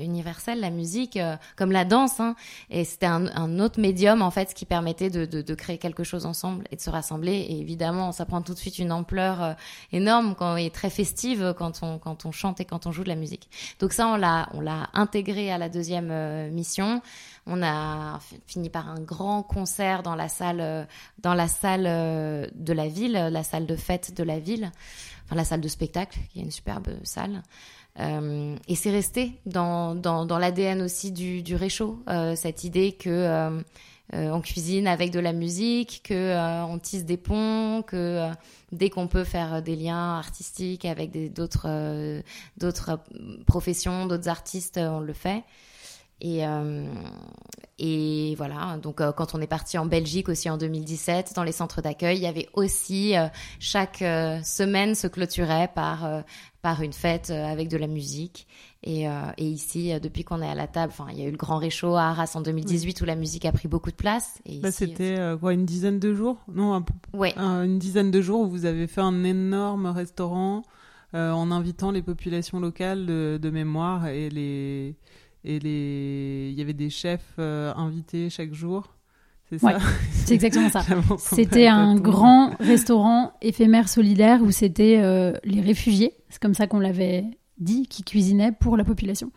[0.00, 2.20] universel la musique, euh, comme la danse.
[2.20, 2.34] Hein.
[2.70, 6.76] Et c'était un, autre médium en fait qui permettait de créer quelque chose ensemble et
[6.76, 7.32] de se rassembler.
[7.32, 9.52] Et évidemment, ça prend tout de suite une ampleur euh,
[9.92, 13.08] énorme quand, et très festive quand on quand on chante et quand on joue de
[13.08, 13.48] la musique.
[13.78, 17.02] Donc ça, on l'a on l'a intégré à la deuxième euh, mission.
[17.46, 20.84] On a fi- fini par un grand concert dans la salle euh,
[21.18, 24.70] dans la salle euh, de la ville, la salle de fête de la ville,
[25.24, 27.42] enfin la salle de spectacle, qui est une superbe salle.
[27.98, 32.02] Euh, et c'est resté dans, dans, l'ADN aussi du, réchaud,
[32.36, 33.62] cette idée que
[34.14, 38.30] on cuisine avec de la musique, que on tisse des ponts, que
[38.70, 41.68] dès qu'on peut faire des liens artistiques avec d'autres
[43.46, 45.44] professions, d'autres artistes, on le fait.
[46.24, 46.86] Et, euh,
[47.80, 51.50] et voilà, donc euh, quand on est parti en Belgique aussi en 2017, dans les
[51.50, 53.26] centres d'accueil, il y avait aussi euh,
[53.58, 56.22] chaque euh, semaine se clôturait par
[56.62, 58.46] par une fête avec de la musique.
[58.84, 61.36] Et, et ici, depuis qu'on est à la table, enfin, il y a eu le
[61.36, 64.38] grand réchaud à Arras en 2018 où la musique a pris beaucoup de place.
[64.46, 66.36] Et ici, c'était quoi, une dizaine de jours?
[66.46, 69.86] Non, un peu- ouais, un- une dizaine de jours où vous avez fait un énorme
[69.86, 70.62] restaurant
[71.14, 74.94] en invitant les populations locales de, de mémoire et les
[75.44, 78.94] et les il y avait des chefs euh, invités chaque jour.
[79.48, 79.66] C'est ça?
[79.66, 80.84] Ouais, C'est exactement ça.
[81.18, 86.80] C'était un grand restaurant éphémère solidaire où c'était euh, les réfugiés, c'est comme ça qu'on
[86.80, 87.24] l'avait
[87.58, 89.30] dit, qui cuisinaient pour la population.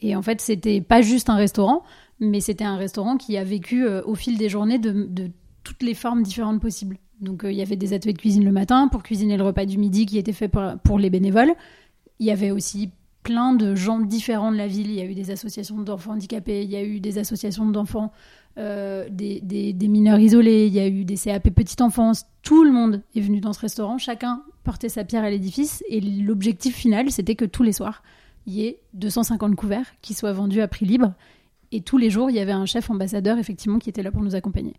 [0.00, 1.82] Et en fait, c'était pas juste un restaurant,
[2.18, 5.30] mais c'était un restaurant qui a vécu euh, au fil des journées de, de
[5.64, 6.98] toutes les formes différentes possibles.
[7.20, 9.78] Donc il y avait des ateliers de cuisine le matin pour cuisiner le repas du
[9.78, 11.54] midi qui était fait pour, pour les bénévoles.
[12.18, 12.90] Il y avait aussi
[13.22, 14.88] plein de gens différents de la ville.
[14.90, 18.12] Il y a eu des associations d'enfants handicapés, il y a eu des associations d'enfants,
[18.58, 22.26] euh, des, des- des mineurs isolés, il y a eu des CAP petite enfance.
[22.42, 25.82] Tout le monde est venu dans ce restaurant, chacun portait sa pierre à l'édifice.
[25.88, 28.02] Et l'objectif final, c'était que tous les soirs,
[28.46, 31.12] il y ait 250 couverts qui soient vendus à prix libre.
[31.70, 34.22] Et tous les jours, il y avait un chef ambassadeur, effectivement, qui était là pour
[34.22, 34.74] nous accompagner.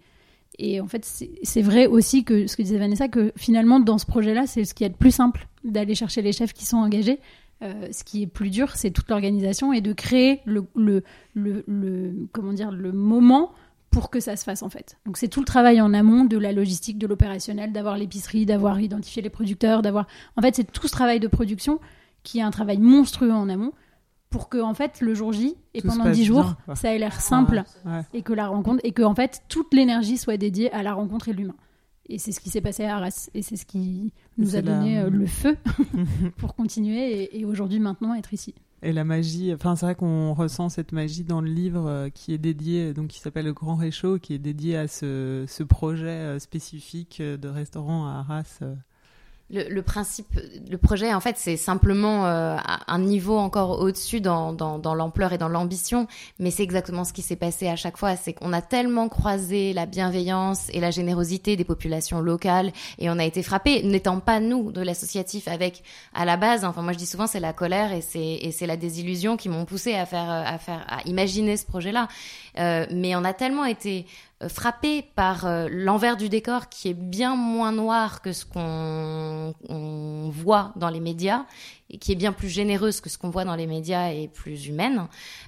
[0.59, 1.03] Et en fait,
[1.41, 4.75] c'est vrai aussi que ce que disait Vanessa, que finalement, dans ce projet-là, c'est ce
[4.75, 7.19] qui est le plus simple d'aller chercher les chefs qui sont engagés.
[7.63, 11.63] Euh, ce qui est plus dur, c'est toute l'organisation et de créer le, le, le,
[11.67, 13.51] le- comment dire, le moment
[13.89, 14.97] pour que ça se fasse en fait.
[15.05, 18.79] Donc c'est tout le travail en amont de la logistique, de l'opérationnel, d'avoir l'épicerie, d'avoir
[18.81, 20.07] identifié les producteurs, d'avoir.
[20.35, 21.79] En fait, c'est tout ce travail de production
[22.23, 23.71] qui est un travail monstrueux en amont
[24.29, 26.75] pour que en fait le jour J et Tout pendant passe dix jours, bien, quoi.
[26.75, 28.01] ça ait l'air simple Ouais.
[28.13, 31.29] et que la rencontre et que en fait toute l'énergie soit dédiée à la rencontre
[31.29, 31.53] et l'humain.
[32.09, 34.95] Et c'est ce qui s'est passé à Arras et c'est ce qui nous a donné
[34.95, 35.55] la- euh, le feu
[36.37, 38.53] pour continuer et, et aujourd'hui maintenant être ici.
[38.81, 42.33] Et la magie, enfin c'est vrai qu'on ressent cette magie dans le livre euh, qui
[42.33, 46.07] est dédié, donc qui s'appelle Le Grand Réchaud, qui est dédié à ce, ce projet
[46.09, 48.59] euh, spécifique euh, de restaurant à Arras.
[49.53, 49.65] Euh.
[49.69, 50.27] le, principe,
[50.69, 55.37] le projet, en fait, c'est simplement euh, un niveau encore au-dessus dans, dans, l'ampleur et
[55.37, 56.07] dans l'ambition.
[56.39, 58.15] Mais c'est exactement ce qui s'est passé à chaque fois.
[58.15, 63.19] C'est qu'on a tellement croisé la bienveillance et la générosité des populations locales et on
[63.19, 66.65] a été frappé, n'étant pas nous de l'associatif avec à la base.
[66.65, 69.49] Enfin, moi, je dis souvent, c'est la colère et c'est et c'est la désillusion qui
[69.49, 72.07] m'ont poussé à faire à faire à imaginer ce projet-là.
[72.59, 74.05] Euh, mais on a tellement été
[74.49, 79.53] frappé par euh, l'envers du décor qui est bien moins noir que ce qu'on
[80.31, 81.45] voit dans les médias
[81.89, 84.67] et qui est bien plus généreuse que ce qu'on voit dans les médias et plus
[84.67, 85.07] humaine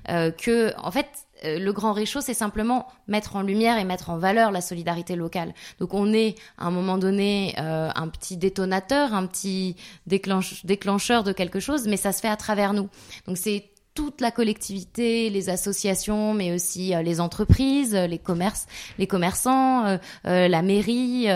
[0.09, 1.07] euh, que en fait
[1.43, 5.53] le grand réchaud, c'est simplement mettre en lumière et mettre en valeur la solidarité locale.
[5.79, 9.75] Donc on est à un moment donné un petit détonateur, un petit
[10.07, 12.87] déclencheur de quelque chose, mais ça se fait à travers nous.
[13.27, 18.67] Donc c'est toute la collectivité, les associations, mais aussi euh, les entreprises, les commerces,
[18.99, 21.27] les commerçants, euh, euh, la mairie,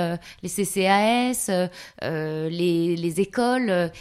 [0.44, 1.50] les CCAS,
[2.02, 3.92] les, les, écoles.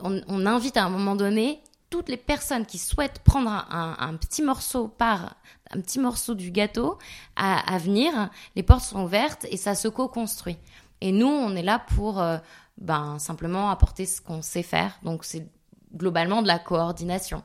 [0.00, 4.14] On, on, invite à un moment donné toutes les personnes qui souhaitent prendre un, un,
[4.14, 5.36] petit morceau par
[5.72, 6.98] un petit morceau du gâteau
[7.36, 8.30] à, à, venir.
[8.54, 10.56] Les portes sont ouvertes et ça se co-construit.
[11.00, 12.22] Et nous, on est là pour
[12.78, 14.98] ben, simplement apporter ce qu'on sait faire.
[15.02, 15.46] Donc c'est
[15.96, 17.42] globalement de la coordination.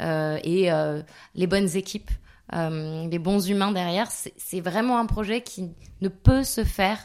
[0.00, 1.02] Euh, et euh,
[1.34, 2.10] les bonnes équipes,
[2.54, 4.08] euh, les bons humains derrière.
[4.10, 6.98] C'est vraiment un projet qui ne peut se faire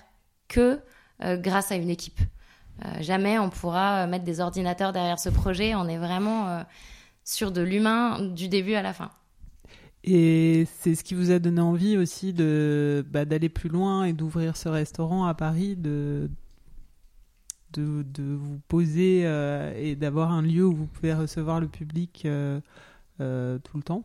[0.48, 0.80] que
[1.22, 2.20] grâce à une équipe.
[3.00, 5.76] jamais on pourra mettre des ordinateurs derrière ce projet.
[5.76, 6.66] On est vraiment
[7.24, 9.12] sur de l'humain du début à la fin.
[10.04, 14.12] Et c'est ce qui vous a donné envie aussi de bah, d'aller plus loin et
[14.12, 15.78] d'ouvrir ce restaurant à Paris,
[17.80, 19.22] de, vous poser
[19.78, 22.28] et d'avoir un lieu où vous pouvez recevoir le public
[23.22, 24.04] euh, tout le temps.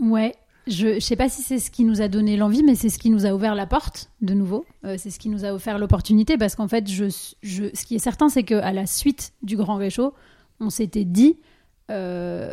[0.00, 0.34] Ouais.
[0.66, 2.98] Je ne sais pas si c'est ce qui nous a donné l'envie, mais c'est ce
[2.98, 4.66] qui nous a ouvert la porte, de nouveau.
[4.84, 7.04] Euh, c'est ce qui nous a offert l'opportunité, parce qu'en fait, je,
[7.42, 10.12] je, ce qui est certain, c'est qu'à la suite du Grand Réchaud,
[10.60, 11.38] on s'était dit,
[11.90, 12.52] euh,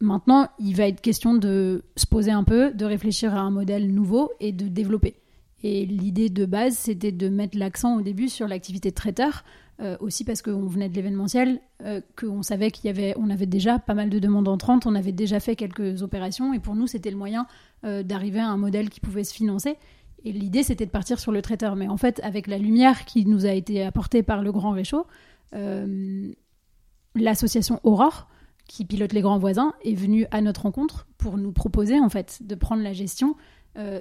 [0.00, 3.94] maintenant, il va être question de se poser un peu, de réfléchir à un modèle
[3.94, 5.14] nouveau et de développer.
[5.62, 9.44] Et l'idée de base, c'était de mettre l'accent au début sur l'activité traiteur,
[9.78, 13.44] euh, aussi parce qu'on venait de l'événementiel, euh, qu'on savait qu'il y avait, on avait
[13.44, 16.86] déjà pas mal de demandes entrantes, on avait déjà fait quelques opérations, et pour nous,
[16.86, 17.46] c'était le moyen
[17.84, 19.76] euh, d'arriver à un modèle qui pouvait se financer.
[20.24, 21.76] Et l'idée, c'était de partir sur le traiteur.
[21.76, 25.06] Mais en fait, avec la lumière qui nous a été apportée par le Grand Réchaud,
[27.14, 28.28] l'association Aurore,
[28.66, 32.40] qui pilote les grands voisins, est venue à notre rencontre pour nous proposer en fait
[32.42, 33.36] de prendre la gestion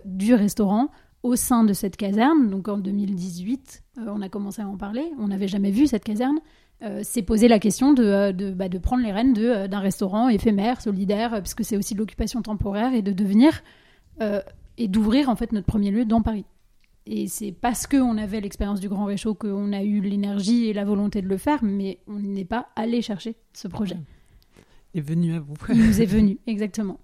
[0.05, 0.89] du restaurant,
[1.25, 5.11] au sein de cette caserne, donc en 2018, euh, on a commencé à en parler,
[5.17, 6.37] on n'avait jamais vu cette caserne,
[6.83, 10.29] euh, s'est posé la question de, euh, de, bah, de prendre les rênes d'un restaurant
[10.29, 13.63] éphémère, solidaire, puisque c'est aussi de l'occupation temporaire, et de devenir
[14.77, 16.45] et d'ouvrir en fait notre premier lieu dans Paris.
[17.05, 20.85] Et c'est parce qu'on avait l'expérience du Grand Réchaud qu'on a eu l'énergie et la
[20.85, 23.97] volonté de le faire, mais on n'est pas allé chercher ce projet.
[24.93, 25.55] Il est venu à vous.
[25.69, 26.97] Il nous est venu, exactement.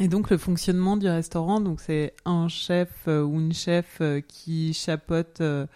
[0.00, 4.20] Et donc le fonctionnement du restaurant, donc c'est un chef euh, ou une chef euh,
[4.20, 5.66] qui chapeaute euh,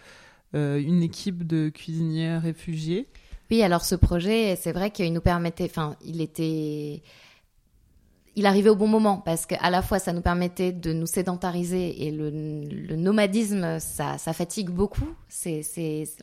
[0.53, 3.07] une équipe de cuisiniers réfugiés.
[3.51, 7.03] Oui, alors ce projet, c'est vrai qu'il nous permettait, enfin, il était
[8.37, 12.05] il arrivait au bon moment parce qu'à la fois ça nous permettait de nous sédentariser
[12.05, 12.29] et le,
[12.95, 15.09] nomadisme ça, ça, fatigue beaucoup.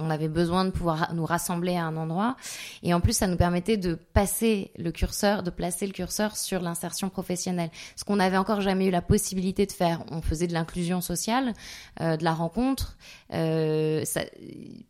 [0.01, 2.37] On avait besoin de pouvoir nous rassembler à un endroit
[2.83, 6.61] et en plus ça nous permettait de passer le curseur, de placer le curseur sur
[6.61, 7.71] l'insertion professionnelle.
[7.97, 10.05] Ce qu'on n'avait encore jamais eu la possibilité de faire.
[10.11, 11.53] On faisait de l'inclusion sociale,
[12.01, 12.97] euh, de la rencontre,
[13.33, 14.05] euh,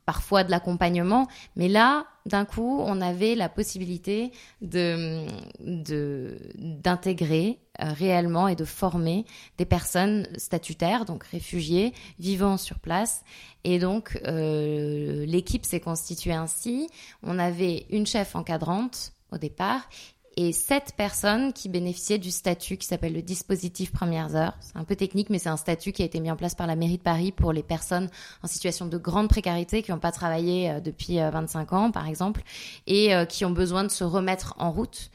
[0.07, 5.27] parfois de l'accompagnement, mais là d'un coup, on avait la possibilité de
[5.61, 9.25] d'intégrer réellement et de former
[9.59, 13.25] des personnes statutaires, donc réfugiés, vivant sur place.
[13.65, 16.89] Et donc, euh, l'équipe s'est constituée ainsi.
[17.23, 19.89] On avait une chef encadrante au départ
[20.37, 24.55] et sept personnes qui bénéficiaient du statut qui s'appelle le dispositif premières heures.
[24.61, 26.67] C'est un peu technique, mais c'est un statut qui a été mis en place par
[26.67, 28.09] la mairie de Paris pour les personnes
[28.43, 32.09] en situation de grande précarité qui n'ont pas travaillé euh, depuis 25 euh, ans, par
[32.09, 32.43] exemple,
[32.87, 35.11] et euh, qui ont besoin de se remettre en route.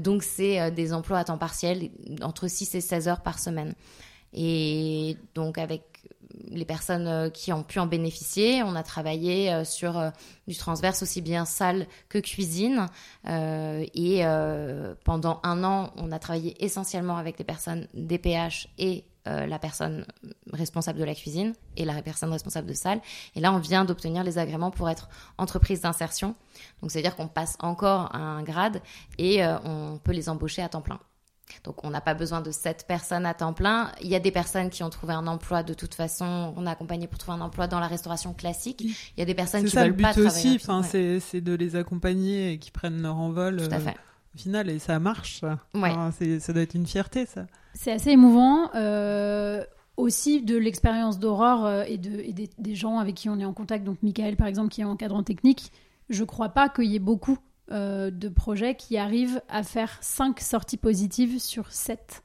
[0.00, 3.74] Donc, c'est des emplois à temps partiel entre 6 et 16 heures par semaine.
[4.32, 5.95] Et donc, avec
[6.48, 8.62] les personnes euh, qui ont pu en bénéficier.
[8.62, 10.10] On a travaillé euh, sur euh,
[10.46, 12.86] du transverse aussi bien salle que cuisine.
[13.24, 14.22] et
[15.04, 20.06] pendant un an, on a travaillé essentiellement avec les personnes DPH et la personne
[20.52, 23.00] responsable de la cuisine et la personne responsable de salle.
[23.34, 26.36] Et là, on vient d'obtenir les agréments pour être entreprise d'insertion.
[26.80, 28.80] Donc, c'est-à-dire qu'on passe encore un grade
[29.18, 31.00] et on peut les embaucher à temps plein.
[31.64, 33.90] Donc on n'a pas besoin de sept personnes à temps plein.
[34.02, 36.52] Il y a des personnes qui ont trouvé un emploi de toute façon.
[36.56, 38.82] On a accompagné pour trouver un emploi dans la restauration classique.
[38.82, 40.82] Il y a des personnes qui ça, veulent le but pas aussi, travailler.
[40.84, 43.56] enfin, c'est de les accompagner et qui prennent leur envol.
[43.56, 43.96] Tout à euh, fait.
[44.34, 45.40] au final, et ça marche.
[45.40, 45.58] ça.
[45.74, 45.90] Ouais.
[45.90, 47.46] Enfin, ça doit être une fierté, ça.
[47.74, 48.70] C'est assez émouvant.
[48.74, 49.64] euh,
[49.96, 53.44] aussi de l'expérience d'Aurore euh, et, de, et des, des gens avec qui on est
[53.44, 55.72] en contact, donc Michael par exemple qui est encadrant technique,
[56.10, 57.38] je crois pas qu'il y ait beaucoup
[57.70, 62.22] euh, de projets qui arrivent à faire 5 sorties positives sur 7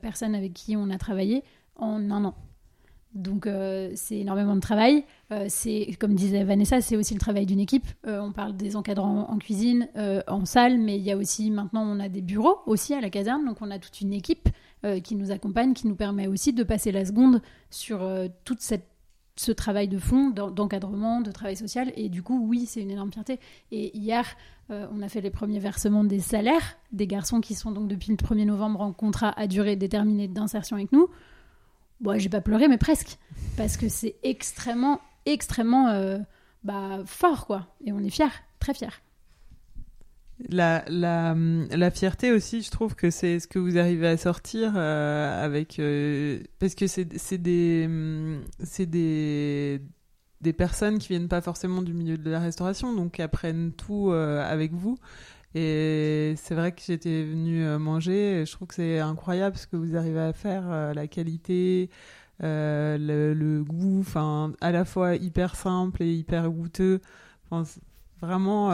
[0.00, 2.34] personnes avec qui on a travaillé en un an.
[3.14, 5.04] Donc euh, c'est énormément de travail.
[5.32, 5.48] Euh,
[5.98, 7.86] comme disait Vanessa, c'est aussi le travail d'une équipe.
[8.06, 11.50] Euh, on parle des encadrants en cuisine, euh, en salle, mais il y a aussi
[11.50, 14.48] maintenant on a des bureaux aussi à la caserne, donc on a toute une équipe
[14.84, 18.60] euh, qui nous accompagne, qui nous permet aussi de passer la seconde sur euh, toute
[18.60, 18.86] cette
[19.38, 21.92] ce travail de fond, d'en- d'encadrement, de travail social.
[21.94, 23.38] Et du coup, oui, c'est une énorme fierté.
[23.70, 24.24] Et hier,
[24.70, 28.10] euh, on a fait les premiers versements des salaires des garçons qui sont donc depuis
[28.10, 31.08] le 1er novembre en contrat à durée déterminée d'insertion avec nous.
[32.00, 33.18] Bon, j'ai pas pleuré, mais presque.
[33.56, 36.18] Parce que c'est extrêmement, extrêmement euh,
[36.64, 37.68] bah, fort, quoi.
[37.84, 38.26] Et on est fiers,
[38.58, 38.88] très fiers.
[40.50, 44.74] La, la, la fierté aussi, je trouve que c'est ce que vous arrivez à sortir
[44.76, 45.80] euh, avec.
[46.58, 49.80] parce que c'est des, hum, c'est des,
[50.40, 54.10] des personnes qui viennent pas forcément du milieu de la restauration, donc qui apprennent tout
[54.10, 54.98] euh, avec vous.
[55.54, 59.66] Et c'est vrai que j'étais venue euh, manger, et je trouve que c'est incroyable ce
[59.66, 61.90] que vous arrivez à faire, euh, la qualité,
[62.40, 67.00] le, goût, enfin, à la fois hyper simple et hyper goûteux.
[68.20, 68.70] Vraiment.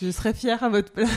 [0.00, 1.08] Je serais fière à votre place.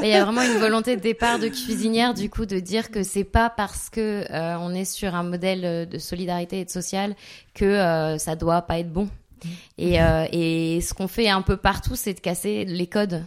[0.00, 2.90] Mais Il y a vraiment une volonté de départ de cuisinière, du coup, de dire
[2.90, 6.64] que c'est pas parce que euh, on est sur un modèle euh, de solidarité et
[6.64, 7.14] de social
[7.54, 9.08] que euh, ça doit pas être bon.
[9.78, 13.24] Et, euh, et ce qu'on fait un peu partout, c'est de casser les codes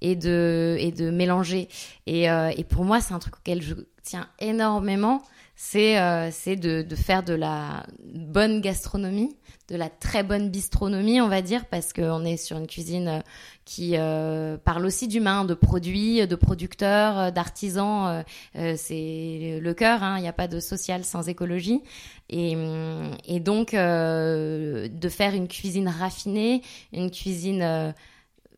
[0.00, 1.68] et de, et de mélanger.
[2.06, 5.22] Et, euh, et pour moi, c'est un truc auquel je tiens énormément.
[5.60, 7.84] C'est euh, c'est de, de faire de la
[8.14, 9.36] bonne gastronomie,
[9.66, 13.20] de la très bonne bistronomie, on va dire, parce qu'on est sur une cuisine euh,
[13.64, 18.06] qui euh, parle aussi d'humains, de produits, de producteurs, euh, d'artisans.
[18.06, 18.22] euh,
[18.54, 21.82] euh, c'est le cœur, hein, il n'y a pas de social sans écologie.
[22.30, 22.56] Et,
[23.26, 27.94] et donc, de faire une cuisine raffinée, une cuisine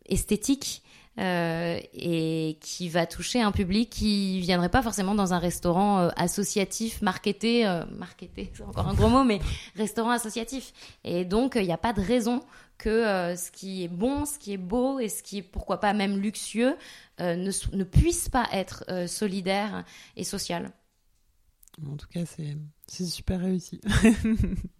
[0.06, 0.82] esthétique.
[1.20, 6.08] Euh, et qui va toucher un public qui viendrait pas forcément dans un restaurant euh,
[6.16, 9.38] associatif, marketé, euh, marketé, c'est encore un gros mot, mais
[9.76, 10.72] restaurant associatif.
[11.04, 12.40] Et donc, il n'y a pas de raison
[12.78, 15.92] que ce qui est bon, ce qui est beau et ce qui est pourquoi pas
[15.92, 16.74] même luxueux
[17.18, 19.84] ne, ne puisse pas être solidaire
[20.16, 20.72] et social.
[21.86, 23.82] En tout cas, c'est super réussi.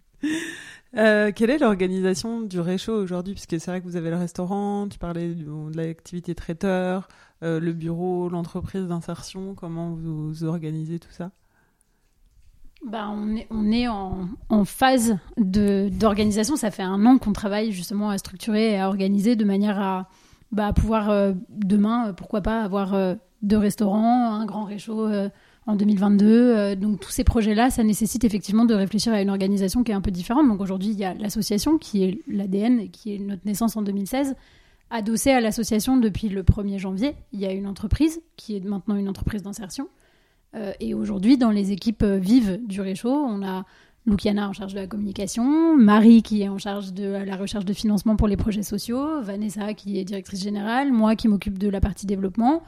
[0.96, 3.34] Euh, quelle est l'organisation du réchaud aujourd'hui?
[3.34, 7.06] Puisque c'est vrai que vous avez le restaurant, tu parlais de l'activité traiteur,
[7.42, 9.54] euh, le bureau, l'entreprise d'insertion.
[9.54, 11.30] Comment vous, organisez tout ça?
[12.84, 16.56] Bah, on est, on est en, en phase d'organisation.
[16.56, 20.08] Ça fait un an qu'on travaille justement à structurer et à organiser de manière à
[20.50, 22.96] bah, pouvoir euh, demain, pourquoi pas, avoir
[23.42, 25.08] deux restaurants, un grand réchaud
[25.66, 26.26] en 2022.
[26.26, 29.94] Euh, donc tous ces projets-là, ça nécessite effectivement de réfléchir à une organisation qui est
[29.94, 30.48] un peu différente.
[30.48, 34.34] Donc aujourd'hui, il y a l'association qui est l'ADN, qui est notre naissance en 2016.
[34.90, 38.96] Adossée à l'association depuis le 1er janvier, il y a une entreprise qui est maintenant
[38.96, 39.88] une entreprise d'insertion.
[40.56, 43.64] Euh, et aujourd'hui, dans les équipes euh, vives du Réchaud, on a
[44.04, 47.72] Luciana en charge de la communication, Marie qui est en charge de la recherche de
[47.72, 51.80] financement pour les projets sociaux, Vanessa qui est directrice générale, moi qui m'occupe de la
[51.80, 52.62] partie développement.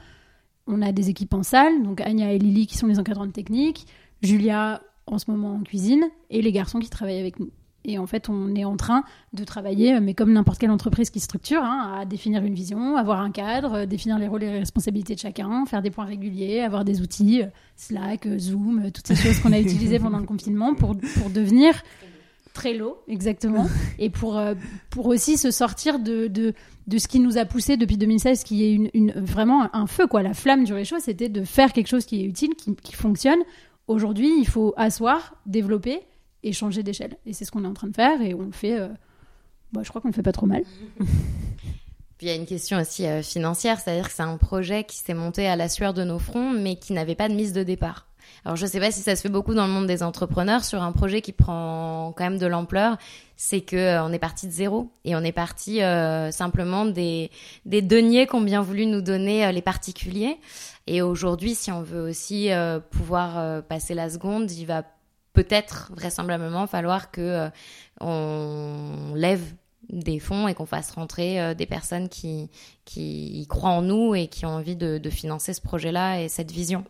[0.66, 3.86] On a des équipes en salle, donc Anya et Lily qui sont les encadrantes techniques,
[4.22, 7.50] Julia en ce moment en cuisine, et les garçons qui travaillent avec nous.
[7.84, 9.02] Et en fait, on est en train
[9.32, 13.20] de travailler, mais comme n'importe quelle entreprise qui structure, hein, à définir une vision, avoir
[13.20, 16.60] un cadre, euh, définir les rôles et les responsabilités de chacun, faire des points réguliers,
[16.60, 20.18] avoir des outils, euh, Slack, euh, Zoom, euh, toutes ces choses qu'on a utilisées pendant
[20.18, 21.74] le confinement pour, pour devenir
[22.52, 23.66] Trello, exactement,
[23.98, 24.54] et pour, euh,
[24.90, 26.54] pour aussi se sortir de, de,
[26.86, 30.06] de ce qui nous a poussé depuis 2016, qui est une, une, vraiment un feu,
[30.06, 30.22] quoi.
[30.22, 33.40] La flamme du réchaud, c'était de faire quelque chose qui est utile, qui, qui fonctionne.
[33.88, 36.00] Aujourd'hui, il faut asseoir, développer
[36.42, 37.16] et changer d'échelle.
[37.26, 38.88] Et c'est ce qu'on est en train de faire, et on le fait, euh,
[39.72, 40.62] bah, je crois qu'on le fait pas trop mal.
[42.18, 44.98] Puis il y a une question aussi euh, financière, c'est-à-dire que c'est un projet qui
[44.98, 47.62] s'est monté à la sueur de nos fronts, mais qui n'avait pas de mise de
[47.62, 48.06] départ.
[48.44, 50.82] Alors je sais pas si ça se fait beaucoup dans le monde des entrepreneurs sur
[50.82, 52.96] un projet qui prend quand même de l'ampleur,
[53.36, 57.30] c'est que euh, on est parti de zéro et on est parti euh, simplement des
[57.64, 60.38] deniers qu'ont bien voulu nous donner euh, les particuliers.
[60.88, 62.50] Et aujourd'hui, si on veut aussi
[62.90, 64.82] pouvoir passer la seconde, il va
[65.32, 67.48] peut-être vraisemblablement falloir que
[68.00, 69.44] on lève
[69.90, 72.50] des fonds et qu'on fasse rentrer des personnes qui,
[73.48, 76.84] croient en nous et qui ont envie de financer ce projet-là et cette vision.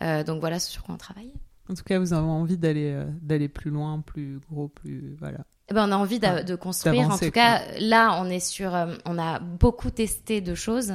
[0.00, 1.32] Donc voilà ce sur quoi on travaille.
[1.70, 5.38] En tout cas, vous avez envie d'aller d'aller plus loin, plus gros, plus voilà.
[5.70, 7.10] Eh ben, on a envie de, construire.
[7.10, 8.76] En tout cas, là, on est sur,
[9.06, 10.92] on a beaucoup testé de choses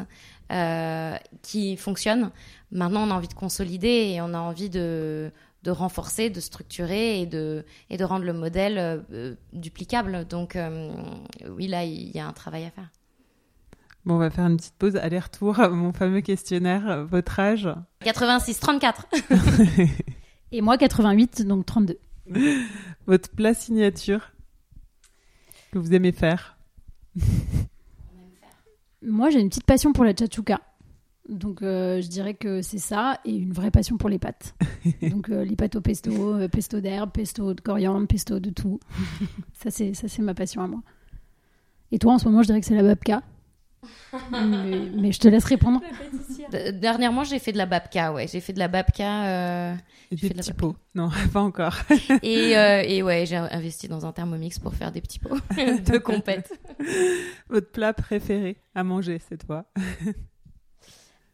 [0.51, 2.31] euh, qui fonctionnent.
[2.71, 5.31] Maintenant, on a envie de consolider et on a envie de,
[5.61, 10.25] de renforcer, de structurer et de, et de rendre le modèle euh, duplicable.
[10.25, 10.91] Donc, euh,
[11.49, 12.89] oui, là, il y a un travail à faire.
[14.05, 14.95] Bon, on va faire une petite pause.
[14.95, 17.05] Aller-retour, mon fameux questionnaire.
[17.05, 17.69] Votre âge
[18.01, 19.07] 86, 34.
[20.51, 21.97] et moi, 88, donc 32.
[23.05, 24.31] Votre plat signature
[25.71, 26.57] que vous aimez faire
[29.01, 30.59] Moi, j'ai une petite passion pour la chachouka.
[31.27, 34.55] Donc, euh, je dirais que c'est ça, et une vraie passion pour les pâtes.
[35.09, 38.79] Donc, euh, les pâtes au pesto, euh, pesto d'herbe, pesto de coriandre, pesto de tout.
[39.53, 40.81] ça, c'est ça, c'est ma passion à moi.
[41.91, 43.21] Et toi, en ce moment, je dirais que c'est la babka.
[44.31, 45.81] Mais, je te laisse répondre.
[46.73, 48.27] Dernièrement, j'ai fait de la babka, ouais.
[48.27, 49.25] J'ai fait de la babka.
[49.25, 49.75] Euh...
[50.11, 50.75] Et des petits pots.
[50.95, 51.75] Non, pas encore.
[52.23, 55.97] et, euh, et ouais, j'ai investi dans un thermomix pour faire des petits pots de
[55.97, 56.59] compète.
[57.49, 59.65] Votre plat préféré à manger cette fois?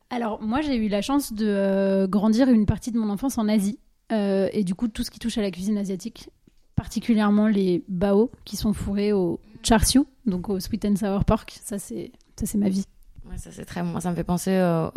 [0.09, 3.47] Alors, moi, j'ai eu la chance de euh, grandir une partie de mon enfance en
[3.47, 3.79] Asie.
[4.11, 6.29] Euh, et du coup, tout ce qui touche à la cuisine asiatique,
[6.75, 11.57] particulièrement les bao qui sont fourrés au char siu, donc au sweet and sour pork,
[11.63, 12.86] ça c'est ça, c'est ma vie.
[13.29, 14.89] Ouais, ça, c'est très moi Ça me fait penser euh,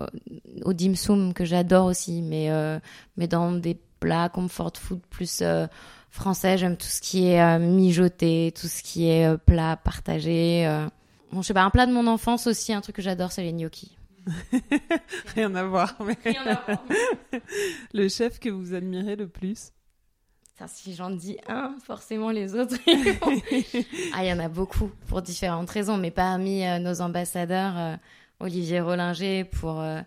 [0.64, 2.78] au dim sum que j'adore aussi, mais, euh,
[3.16, 5.66] mais dans des plats comfort food plus euh,
[6.11, 10.66] français, j'aime tout ce qui est mijoté, tout ce qui est plat partagé.
[11.32, 13.43] Bon, je sais pas, un plat de mon enfance aussi, un truc que j'adore, c'est
[13.43, 13.97] les gnocchis.
[15.34, 15.97] Rien à voir.
[16.05, 16.16] Mais...
[16.24, 16.84] Rien à voir.
[17.95, 19.72] le chef que vous admirez le plus
[20.66, 22.76] si j'en dis un, forcément les autres.
[24.14, 27.96] ah, il y en a beaucoup pour différentes raisons, mais parmi euh, nos ambassadeurs, euh,
[28.40, 30.00] Olivier Rollinger pour euh,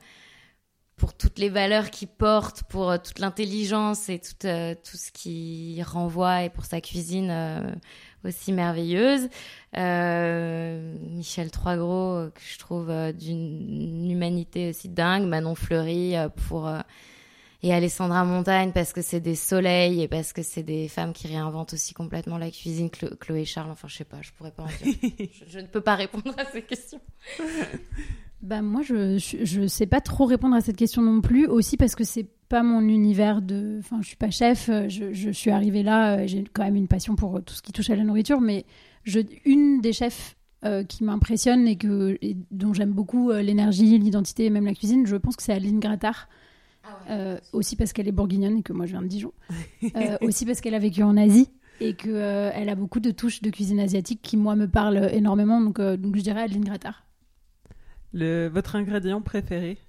[0.98, 6.44] pour toutes les valeurs qu'il porte, pour toute l'intelligence et tout tout ce qui renvoie
[6.44, 7.82] et pour sa cuisine
[8.24, 9.28] aussi merveilleuse.
[9.74, 15.26] Michel Troisgros que je trouve d'une humanité aussi dingue.
[15.26, 16.14] Manon Fleury
[16.48, 16.70] pour
[17.64, 21.28] et Alessandra Montagne parce que c'est des soleils et parce que c'est des femmes qui
[21.28, 22.90] réinventent aussi complètement la cuisine.
[22.90, 24.96] Chloé Charles, enfin je sais pas, je pourrais pas en dire.
[25.48, 27.02] je, ne peux pas répondre à ces questions.
[28.44, 31.94] Bah moi je, je, sais pas trop répondre à cette question non plus aussi parce
[31.94, 35.84] que c'est pas mon univers de enfin je suis pas chef je, je suis arrivée
[35.84, 38.42] là euh, j'ai quand même une passion pour tout ce qui touche à la nourriture
[38.42, 38.66] mais
[39.04, 42.20] je une des chefs euh, qui m'impressionne et que
[42.52, 45.80] dont j'aime beaucoup euh, l'énergie l'énergie, et même la cuisine, je pense que c'est Aline
[45.80, 46.30] Grattard,
[47.10, 49.34] euh, aussi parce qu'elle est bourguignonne et que moi je viens de Dijon.
[49.96, 53.10] Euh, aussi parce qu'elle a vécu en Asie et qu'elle euh, elle a beaucoup de
[53.10, 55.60] touches de cuisine asiatique qui, moi, me parlent énormément.
[55.60, 57.04] Donc, donc je dirais Adeline Grattard.
[58.14, 59.80] Le, votre ingrédient préféré?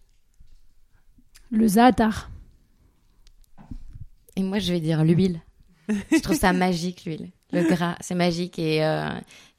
[1.51, 2.31] Le zaatar.
[4.37, 5.41] Et moi, je vais dire l'huile.
[5.89, 7.31] je trouve ça magique, l'huile.
[7.53, 8.59] Le gras, c'est magique.
[8.59, 8.79] Et,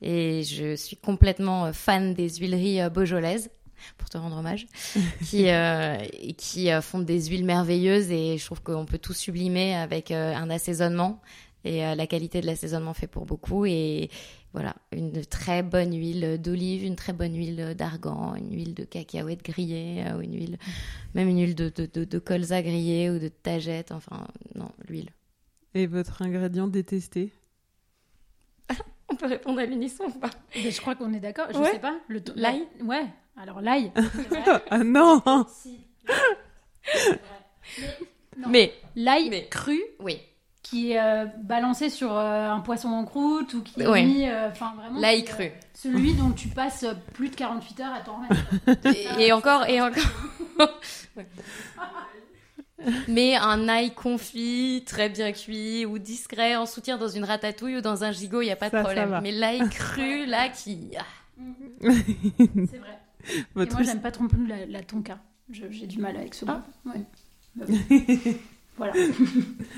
[0.02, 3.52] et je suis complètement fan des huileries beaujolaises
[3.98, 4.68] pour te rendre hommage,
[5.26, 5.98] qui, euh,
[6.38, 10.34] qui euh, font des huiles merveilleuses et je trouve qu'on peut tout sublimer avec euh,
[10.36, 11.22] un assaisonnement.
[11.66, 13.66] Et la qualité de l'assaisonnement fait pour beaucoup.
[13.66, 14.10] Et
[14.52, 19.46] voilà, une très bonne huile d'olive, une très bonne huile d'argan, une huile de cacahuète
[19.46, 20.58] grillée, ou une huile,
[21.14, 23.94] même une huile de, de, de, colza grillée ou de tagette.
[23.94, 25.12] Enfin, non, l'huile.
[25.74, 27.32] Et votre ingrédient détesté?
[29.14, 31.46] On peut répondre à l'unisson ou pas Je crois qu'on est d'accord.
[31.50, 31.94] Je sais pas.
[32.36, 33.06] L'ail Ouais.
[33.40, 33.92] Alors l'ail.
[34.72, 35.22] ah non
[38.50, 40.20] Mais, l'ail cru, oui.
[40.64, 44.50] qui est euh, balancé sur euh, un poisson en croûte ou qui est mis, euh,
[44.50, 45.00] enfin vraiment.
[45.00, 45.52] L'ail cru.
[45.76, 49.20] celui dont tu passes plus de 48 heures à t'en remettre.
[49.20, 50.02] et, encore, et encore.
[53.08, 57.82] Mais un ail confit, très bien cuit ou discret, en soutien dans une ratatouille ou
[57.82, 59.20] dans un gigot, il n'y a pas de problème.
[59.22, 60.92] Mais l'ail cru, là, qui.
[60.98, 61.06] Ah.
[61.82, 63.00] C'est vrai.
[63.36, 65.18] Et moi, j'aime pas trop plus la, tonka.
[65.50, 66.64] J'ai du mal avec ce ah.
[68.78, 68.94] voilà.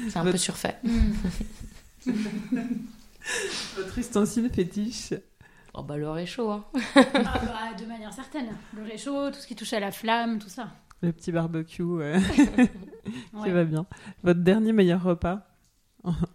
[0.10, 0.78] C'est un peu surfait.
[3.76, 5.14] Votre ustensile fétiche
[5.74, 6.51] Oh bah le réchaud.
[6.51, 6.64] Hein.
[6.95, 8.56] ah bah, de manière certaine.
[8.74, 10.70] Le réchaud, tout ce qui touche à la flamme, tout ça.
[11.02, 12.20] Le petit barbecue, ouais.
[13.43, 13.86] qui va bien.
[14.24, 15.48] Votre dernier meilleur repas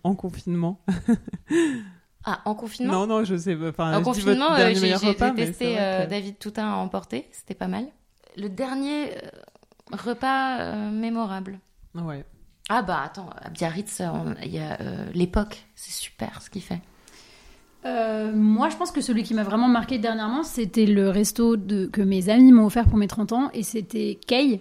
[0.05, 0.85] en confinement?
[2.25, 2.93] Ah, en confinement?
[2.93, 3.97] Non, non, je sais pas.
[3.97, 7.87] en confinement, euh, j'ai testé euh, David Toutain à emporter, c'était pas mal.
[8.37, 9.31] Le dernier euh,
[9.93, 11.59] repas mémorable.
[11.95, 12.25] Ouais.
[12.69, 14.03] Ah bah attends, à Biarritz,
[14.45, 14.79] il y a
[15.15, 16.81] l'époque, c'est super ce qu'il fait.
[17.87, 21.87] Euh, moi, je pense que celui qui m'a vraiment marqué dernièrement, c'était le resto de,
[21.87, 24.61] que mes amis m'ont offert pour mes 30 ans, et c'était Kay.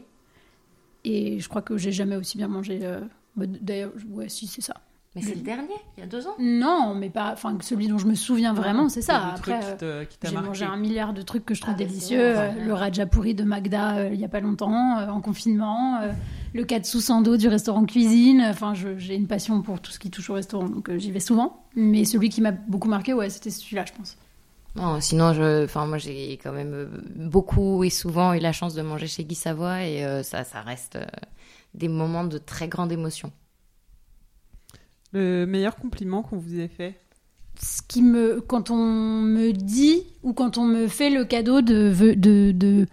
[1.05, 2.79] Et je crois que j'ai jamais aussi bien mangé.
[2.83, 2.99] euh,
[3.35, 4.75] bah, D'ailleurs, ouais, si, c'est ça.
[5.15, 6.35] Mais c'est le dernier, il y a deux ans.
[6.39, 7.31] Non, mais pas.
[7.33, 9.33] Enfin, celui dont je me souviens vraiment, c'est ça.
[9.33, 12.19] Après, euh, j'ai mangé un milliard de trucs que je trouve Ah, bah, délicieux.
[12.37, 12.63] euh, ouais.
[12.63, 15.99] le rajapuri de Magda euh, il y a pas longtemps, euh, en confinement.
[16.53, 18.41] Le katsu sando du restaurant cuisine.
[18.41, 21.19] Enfin, j'ai une passion pour tout ce qui touche au restaurant, donc euh, j'y vais
[21.19, 21.63] souvent.
[21.75, 24.17] Mais celui qui m'a beaucoup marqué, ouais, c'était celui-là, je pense.
[24.75, 28.75] Non, sinon, je, enfin, moi, j'ai quand même euh, beaucoup et souvent eu la chance
[28.75, 31.05] de manger chez Guy Savoie et euh, ça, ça reste euh,
[31.73, 33.31] des moments de très grande émotion.
[35.11, 36.99] Le meilleur compliment qu'on vous ait fait?
[37.61, 38.85] Ce qui me quand on
[39.21, 42.85] me dit ou quand on me fait le cadeau de de de,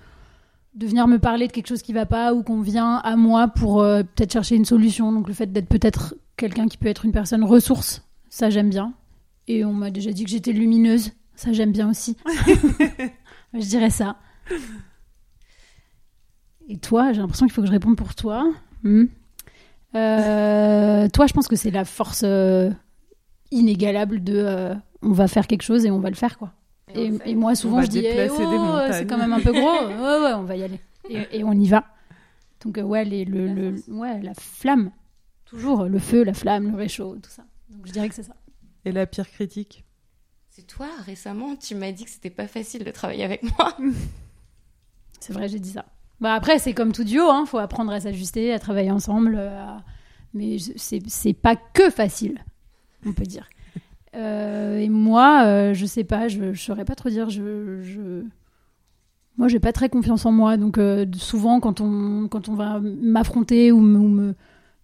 [0.77, 3.49] de venir me parler de quelque chose qui va pas ou qu'on vient à moi
[3.49, 5.11] pour euh, peut-être chercher une solution.
[5.11, 8.93] Donc le fait d'être peut-être quelqu'un qui peut être une personne ressource ça j'aime bien.
[9.49, 12.16] Et on m'a déjà dit que j'étais lumineuse ça j'aime bien aussi.
[13.55, 14.16] Je dirais ça.
[16.68, 18.45] Et toi j'ai l'impression qu'il faut que je réponde pour toi.
[18.83, 19.05] Hmm.
[19.95, 22.70] Euh, toi je pense que c'est la force euh,
[23.51, 26.53] inégalable de on va faire quelque chose et on va le faire quoi.
[26.95, 30.20] Et, et moi souvent je dis eh oh, c'est quand même un peu gros, ouais
[30.22, 30.80] ouais on va y aller
[31.11, 31.84] et, et on y va.
[32.64, 34.91] Donc euh, ouais les, le, le- ouais la flamme
[35.45, 37.45] toujours le feu la flamme le réchaud tout ça.
[37.70, 38.37] Donc je dirais que c'est ça.
[38.84, 39.84] Et la pire critique?
[40.51, 43.76] C'est toi, récemment, tu m'as dit que c'était pas facile de travailler avec moi.
[45.20, 45.84] C'est vrai j'ai dit ça.
[46.20, 49.61] Bah après c'est comme tout duo hein, faut apprendre à s'ajuster à travailler ensemble euh,
[49.61, 49.84] à-
[50.34, 52.45] mais c'est c'est pas que facile
[53.05, 53.49] on peut dire.
[54.14, 54.86] Euh, et
[55.17, 57.31] moi, euh, je sais pas, je, je saurais pas trop dire.
[57.31, 58.23] Je, je...
[59.39, 62.81] Moi, j'ai pas très confiance en moi, donc euh, souvent quand on quand on va
[62.81, 64.35] m'affronter ou, me, ou me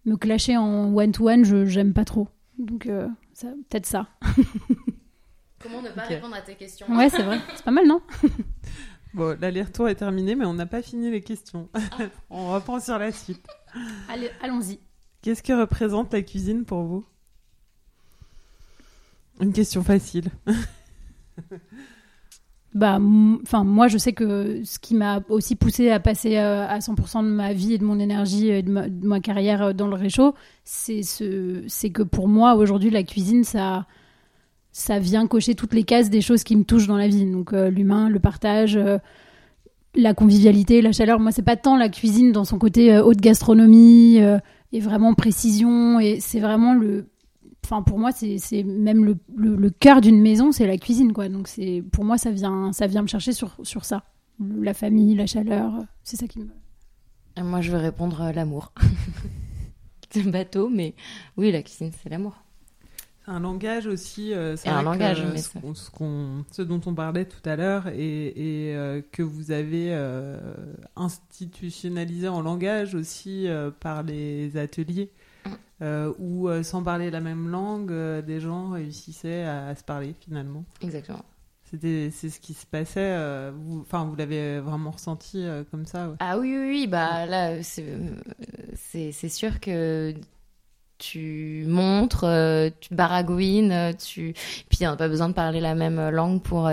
[0.05, 2.27] me clasher en one to one, je j'aime pas trop.
[2.57, 4.07] Donc euh, ça- peut-être ça.
[5.59, 6.87] Comment ne pas répondre à tes questions?
[6.89, 7.39] Ouais, c'est vrai.
[7.55, 8.01] C'est pas mal, non?
[9.13, 11.69] Bon, l'aller-retour est terminé, mais on n'a pas fini les questions.
[12.31, 13.45] on reprend sur la suite.
[14.09, 14.79] Allez, allons-y.
[15.21, 17.05] Qu'est-ce que représente la cuisine pour vous?
[19.43, 20.29] Une question facile.
[22.73, 22.97] Bah,
[23.43, 27.23] enfin, moi, je sais que ce qui m'a aussi poussé à passer euh, à 100%
[27.23, 30.33] de ma vie et de mon énergie et de ma, carrière euh, dans le réchaud,
[30.63, 33.85] c'est ce, c'est que pour moi, aujourd'hui, la cuisine, ça,
[34.71, 37.29] ça vient cocher toutes les cases des choses qui me touchent dans la vie.
[37.29, 38.97] Donc, euh, l'humain, le partage, euh,
[39.93, 41.19] la convivialité, la chaleur.
[41.19, 45.99] Moi, c'est pas tant la cuisine dans son côté haute gastronomie et vraiment précision.
[45.99, 47.05] Et c'est vraiment le,
[47.63, 51.13] Enfin, pour moi, c'est c'est même le, le, le cœur d'une maison, c'est la cuisine,
[51.13, 51.29] quoi.
[51.29, 54.03] Donc, c'est pour moi, ça vient, ça vient me chercher sur, sur ça.
[54.39, 55.71] La famille, la chaleur,
[56.03, 56.49] c'est ça qui me.
[57.37, 58.73] Et Moi, je vais répondre euh, l'amour.
[60.09, 60.93] c'est bateau, mais
[61.37, 62.35] oui, la cuisine, c'est l'amour.
[63.25, 64.33] C'est un langage aussi.
[64.33, 65.57] euh, c'est un que, langage, euh, mais ce,
[66.51, 70.37] ce dont on parlait tout à l'heure et, et, euh, que vous avez euh,
[70.97, 75.09] institutionnalisé en langage aussi euh, par les ateliers.
[75.81, 79.83] Euh, où, euh, sans parler la même langue, euh, des gens réussissaient à, à se
[79.83, 80.63] parler finalement.
[80.81, 81.25] Exactement.
[81.69, 82.99] C'était, c'est ce qui se passait.
[83.01, 86.07] euh, vous, enfin, vous l'avez vraiment ressenti comme ça.
[86.09, 86.15] ouais.
[86.19, 87.85] Ah oui, oui, oui, bah là, c'est
[88.75, 90.13] c'est- c'est sûr que
[90.99, 92.25] tu montres,
[92.79, 94.33] tu baragouines, tu...
[94.69, 96.69] puis on n'a pas besoin de parler la même langue pour,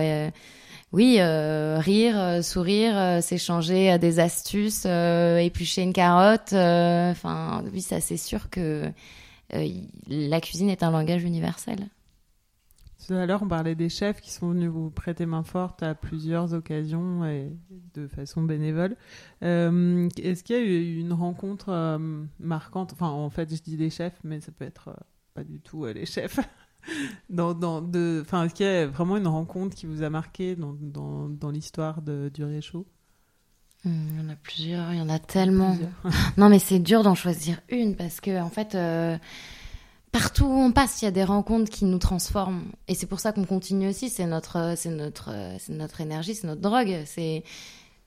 [0.92, 6.52] oui, euh, rire, euh, sourire, euh, s'échanger des astuces, éplucher une carotte.
[6.52, 8.90] Enfin, oui, ça c'est sûr que
[9.52, 11.88] la cuisine est un langage universel.
[13.06, 15.94] Tout à l'heure, on parlait des chefs qui sont venus vous prêter main forte à
[15.94, 17.50] plusieurs occasions et
[17.94, 18.96] de façon bénévole.
[19.40, 21.98] Est-ce qu'il y a eu une rencontre
[22.38, 22.92] marquante?
[22.92, 24.94] Enfin, en fait, je dis les chefs, mais ça peut être
[25.34, 26.38] pas du tout les chefs.
[27.30, 30.56] dans, dans, de, enfin, est-ce qu'il y a vraiment une rencontre qui vous a marqué
[30.56, 32.86] dans, dans, dans l'histoire du réchaud?
[33.84, 35.76] Hum, Il y en a plusieurs, il y en a tellement.
[36.36, 39.16] Non, mais c'est dur d'en choisir une parce que, en fait, euh,
[40.12, 42.64] partout où on passe, il y a des rencontres qui nous transforment.
[42.88, 44.10] Et c'est pour ça qu'on continue aussi.
[44.10, 47.02] C'est notre, c'est notre, euh, c'est notre énergie, c'est notre drogue.
[47.06, 47.44] C'est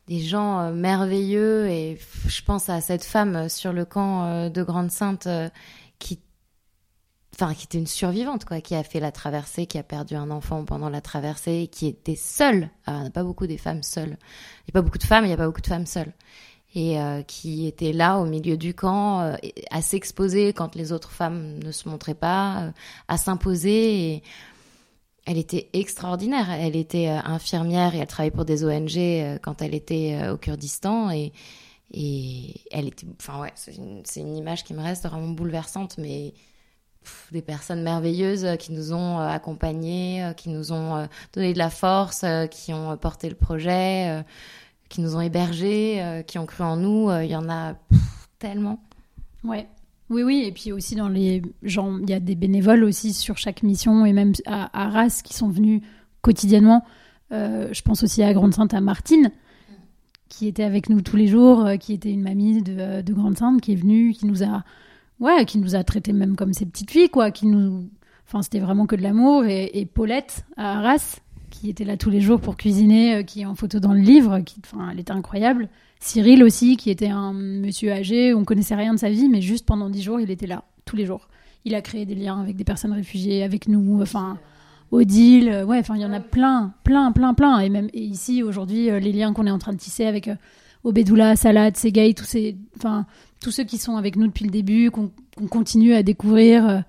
[0.07, 1.67] des gens euh, merveilleux.
[1.67, 1.97] Et
[2.28, 5.49] je pense à cette femme sur le camp euh, de Grande Sainte euh,
[5.99, 6.19] qui,
[7.54, 10.64] qui était une survivante, quoi, qui a fait la traversée, qui a perdu un enfant
[10.66, 12.70] pendant la traversée, qui était seule.
[12.86, 14.18] Alors, il n'y a pas beaucoup des femmes seules.
[14.68, 16.14] Il n'y a pas beaucoup de femmes, il n'y a pas beaucoup de femmes seules
[16.76, 19.36] et euh, qui était là au milieu du camp, euh,
[19.70, 22.72] à s'exposer quand les autres femmes ne se montraient pas, euh,
[23.08, 24.24] à s'imposer.
[25.26, 26.50] Elle était extraordinaire.
[26.50, 31.32] Elle était infirmière et elle travaillait pour des ONG quand elle était au Kurdistan et
[31.96, 36.34] et elle était, enfin ouais, c'est une, une image qui me reste vraiment bouleversante, mais
[37.32, 42.74] des personnes merveilleuses qui nous ont accompagnés, qui nous ont donné de la force, qui
[42.74, 44.24] ont porté le projet,
[44.89, 47.12] qui nous ont hébergés, qui ont cru en nous.
[47.22, 47.76] Il y en a
[48.39, 48.80] tellement.
[49.43, 49.68] Ouais.
[50.10, 53.38] Oui, oui, et puis aussi dans les gens, il y a des bénévoles aussi sur
[53.38, 55.82] chaque mission et même à, Arras qui sont venus
[56.22, 56.86] quotidiennement.
[57.32, 59.32] je pense aussi à Grande Sainte, à Martine,
[60.30, 63.74] qui était avec nous tous les jours, qui était une mamie de Grande Sainte, qui
[63.74, 64.64] est venue, qui nous a
[65.20, 67.89] ouais, qui nous a traités même comme ses petites filles, quoi, qui nous,
[68.28, 69.45] enfin, c'était vraiment que de l'amour.
[69.45, 73.45] Et, Paulette à Arras, qui était là tous les jours pour cuisiner, euh, qui est
[73.45, 75.70] en photo dans le livre, qui, enfin, elle était incroyable.
[75.99, 79.66] Cyril aussi, qui était un monsieur âgé, on connaissait rien de sa vie, mais juste
[79.66, 81.30] pendant dix jours, il était là, tous les jours.
[81.66, 84.38] Il a créé des liens avec des personnes réfugiées, avec nous, enfin,
[84.91, 87.59] Odile, euh, ouais, enfin, il y en a plein, plein, plein, plein.
[87.59, 90.30] Et même et ici, aujourd'hui, euh, les liens qu'on est en train de tisser avec
[90.84, 93.06] Obedoula, Salade, Segay, tous ces, enfin,
[93.42, 95.12] tous ceux qui sont avec nous depuis le début, qu'on
[95.50, 96.68] continue à découvrir.
[96.68, 96.80] Euh,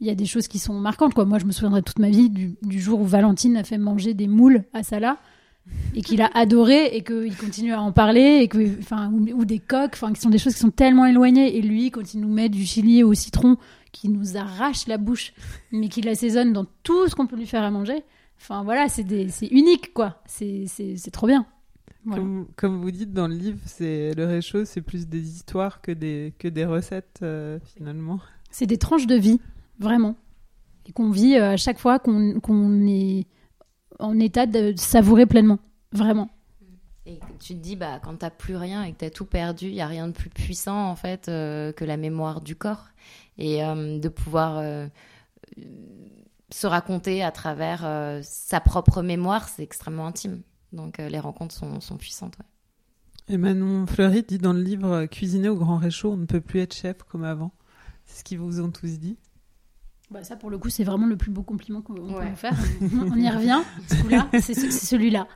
[0.00, 1.14] il y a des choses qui sont marquantes.
[1.14, 1.24] Quoi.
[1.24, 4.28] Moi, je me souviendrai toute ma vie du, jour où Valentine a fait manger des
[4.28, 5.18] moules à Salah
[5.94, 9.58] et qu'il a adoré et qu'il continue à en parler et que, enfin, ou, des
[9.58, 11.56] coques, enfin, qui sont des choses qui sont tellement éloignées.
[11.56, 13.56] Et lui, quand il nous met du chili au citron,
[13.90, 15.32] qui nous arrache la bouche,
[15.72, 18.04] mais qui l'assaisonne dans tout ce qu'on peut lui faire à manger.
[18.40, 19.02] Enfin voilà, c'est
[19.50, 20.22] unique quoi.
[20.26, 21.46] C'est trop bien.
[22.56, 26.34] Comme, vous dites dans le livre, c'est le réchaud, c'est plus des histoires que des,
[26.38, 28.20] que des recettes euh, finalement.
[28.50, 29.40] C'est des tranches de vie,
[29.78, 30.16] vraiment.
[30.86, 33.26] Et qu'on vit euh, à chaque fois qu'on est
[33.98, 35.58] en état de savourer pleinement,
[35.92, 36.30] vraiment.
[37.06, 39.74] Et tu te dis, bah, quand t'as plus rien et que t'as tout perdu, il
[39.74, 42.86] y a rien de plus puissant en fait euh, que la mémoire du corps.
[43.40, 44.60] Et de pouvoir
[46.50, 50.42] se raconter à travers sa propre mémoire, c'est extrêmement intime.
[50.72, 52.36] Donc euh, les rencontres sont, puissantes.
[53.28, 56.40] Et Manon Fleury dit dans le livre euh, Cuisiner au grand réchaud, on ne peut
[56.40, 57.52] plus être chef comme avant.
[58.06, 59.16] C'est ce qu'ils vous ont tous dit
[60.10, 62.56] bah ça, pour le coup, c'est vraiment le plus beau compliment qu'on peut vous faire.
[62.80, 63.60] on y revient.
[64.40, 65.28] c'est celui-là.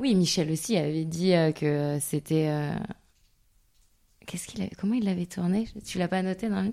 [0.00, 2.72] Oui, Michel aussi avait dit euh, que c'était
[4.26, 5.68] Qu'est-ce qu'il Comment il l'avait tourné?
[5.84, 6.68] Tu l'as pas noté dans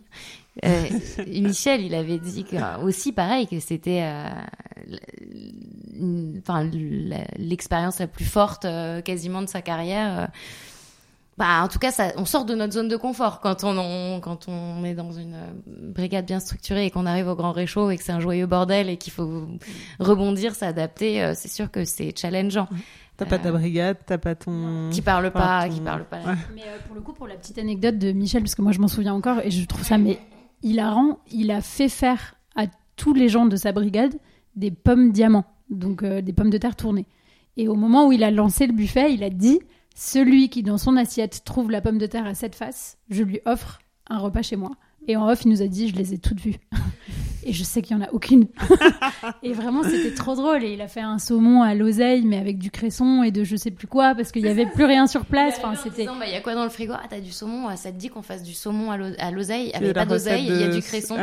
[0.66, 0.84] euh,
[1.28, 4.30] Michel, il avait dit que, aussi pareil que c'était euh,
[6.40, 6.70] enfin
[7.38, 10.20] l'expérience la plus forte euh, quasiment de sa carrière.
[10.20, 10.28] Euh.
[11.38, 14.48] Bah, en tout cas, ça, on sort de notre zone de confort quand on, quand
[14.48, 15.36] on est dans une
[15.68, 18.88] brigade bien structurée et qu'on arrive au grand réchaud et que c'est un joyeux bordel
[18.88, 19.48] et qu'il faut
[20.00, 21.34] rebondir, s'adapter.
[21.36, 22.68] c'est sûr que c'est challengeant.
[23.18, 24.90] T'as pas ta brigade, t'as pas ton.
[24.92, 26.20] Qui parle pas, qui parle pas.
[26.56, 28.80] Mais euh, pour le coup, pour la petite anecdote de Michel, parce que moi je
[28.80, 30.20] m'en souviens encore et je trouve ça mais
[30.64, 34.16] hilarant, il a fait faire à tous les gens de sa brigade
[34.56, 37.06] des pommes diamants, donc euh, des pommes de terre tournées.
[37.56, 39.60] Et au moment où il a lancé le buffet, il a dit
[39.96, 43.42] celui qui dans son assiette trouve la pomme de terre à cette face, je lui
[43.46, 44.72] offre un repas chez moi.
[45.08, 46.58] Et en off, il nous a dit je les ai toutes vues.
[47.46, 48.48] Et je sais qu'il y en a aucune.
[49.44, 50.64] et vraiment, c'était trop drôle.
[50.64, 53.56] Et il a fait un saumon à l'oseille, mais avec du cresson et de je
[53.56, 55.56] sais plus quoi, parce qu'il y avait plus rien sur place.
[55.58, 56.06] Enfin, c'était.
[56.06, 56.94] Bah, il y a quoi dans le frigo?
[56.96, 57.68] Ah, t'as du saumon.
[57.68, 59.72] Ah, ça te dit qu'on fasse du saumon à l'oseille.
[59.74, 61.18] Il n'y avait pas d'oseille, il y a du cresson.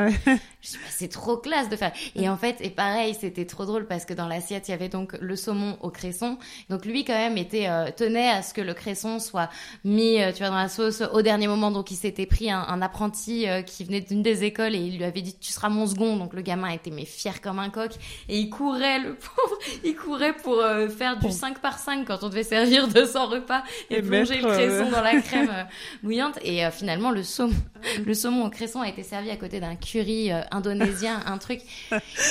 [0.61, 1.93] je suis c'est trop classe de faire.
[2.15, 4.89] Et en fait, et pareil, c'était trop drôle parce que dans l'assiette, il y avait
[4.89, 6.37] donc le saumon au cresson.
[6.69, 9.49] Donc lui, quand même, était euh, tenait à ce que le cresson soit
[9.85, 11.71] mis, euh, tu vois, dans la sauce au dernier moment.
[11.71, 15.05] Donc il s'était pris un, apprenti euh, qui venait d'une des écoles et il lui
[15.05, 17.93] avait dit tu seras mon second donc le gamin était mais fier comme un coq.
[18.29, 22.23] Et il courait le pauvre, il courait pour euh, faire du 5 par 5 quand
[22.23, 25.65] on devait servir 200 repas et, plonger le cresson euh, dans la crème euh,
[26.03, 27.55] bouillante et finalement le saumon
[28.05, 31.61] le saumon au cresson a été servi à côté d'un curry indonésien, un truc.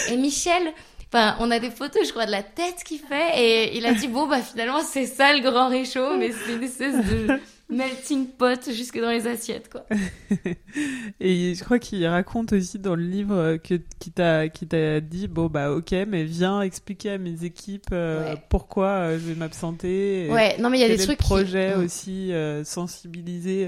[0.10, 0.74] Et Michel
[1.12, 3.94] Enfin, on a des photos, je crois, de la tête qu'il fait, et il a
[3.96, 7.40] dit bon bah finalement c'est ça le grand réchaud, mais c'est une espèce de
[7.70, 9.86] melting pot jusque dans les assiettes, quoi.
[11.20, 15.28] et je crois qu'il raconte aussi dans le livre que qui t'a qui t'a dit
[15.28, 20.28] bon bah ok mais viens expliquer à mes équipes euh, pourquoi euh, je vais m'absenter.
[20.32, 21.20] Ouais, non mais il y a des trucs.
[21.20, 23.68] Projet aussi euh, sensibiliser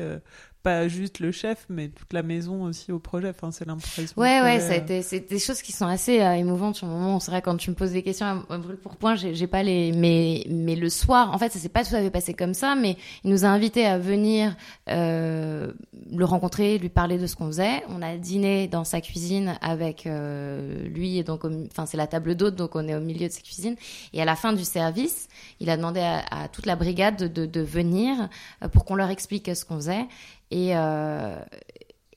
[0.63, 3.29] pas juste le chef, mais toute la maison aussi au projet.
[3.29, 4.13] Enfin, c'est l'impression.
[4.15, 6.93] Ouais, ouais, ça a été, c'est des choses qui sont assez euh, émouvantes sur le
[6.93, 7.19] moment.
[7.19, 8.43] C'est vrai, quand tu me poses des questions
[8.83, 11.95] pour point, j'ai pas les, mais, mais le soir, en fait, ça s'est pas tout
[11.95, 14.55] à fait passé comme ça, mais il nous a invités à venir
[14.89, 15.71] euh,
[16.11, 17.83] le rencontrer, lui parler de ce qu'on faisait.
[17.89, 22.35] On a dîné dans sa cuisine avec euh, lui, et donc, enfin, c'est la table
[22.35, 23.75] d'hôte, donc on est au milieu de sa cuisine.
[24.13, 25.27] Et à la fin du service,
[25.59, 28.29] il a demandé à, à toute la brigade de, de, de venir
[28.63, 30.05] euh, pour qu'on leur explique ce qu'on faisait.
[30.51, 31.39] Et, euh,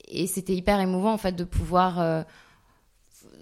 [0.09, 2.23] et c'était hyper émouvant en fait de pouvoir, euh,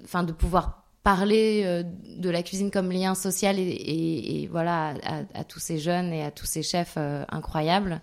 [0.04, 1.82] enfin de pouvoir parler euh,
[2.18, 4.94] de la cuisine comme lien social et, voilà
[5.34, 6.96] à, tous ces jeunes et à tous ces chefs
[7.28, 8.00] incroyables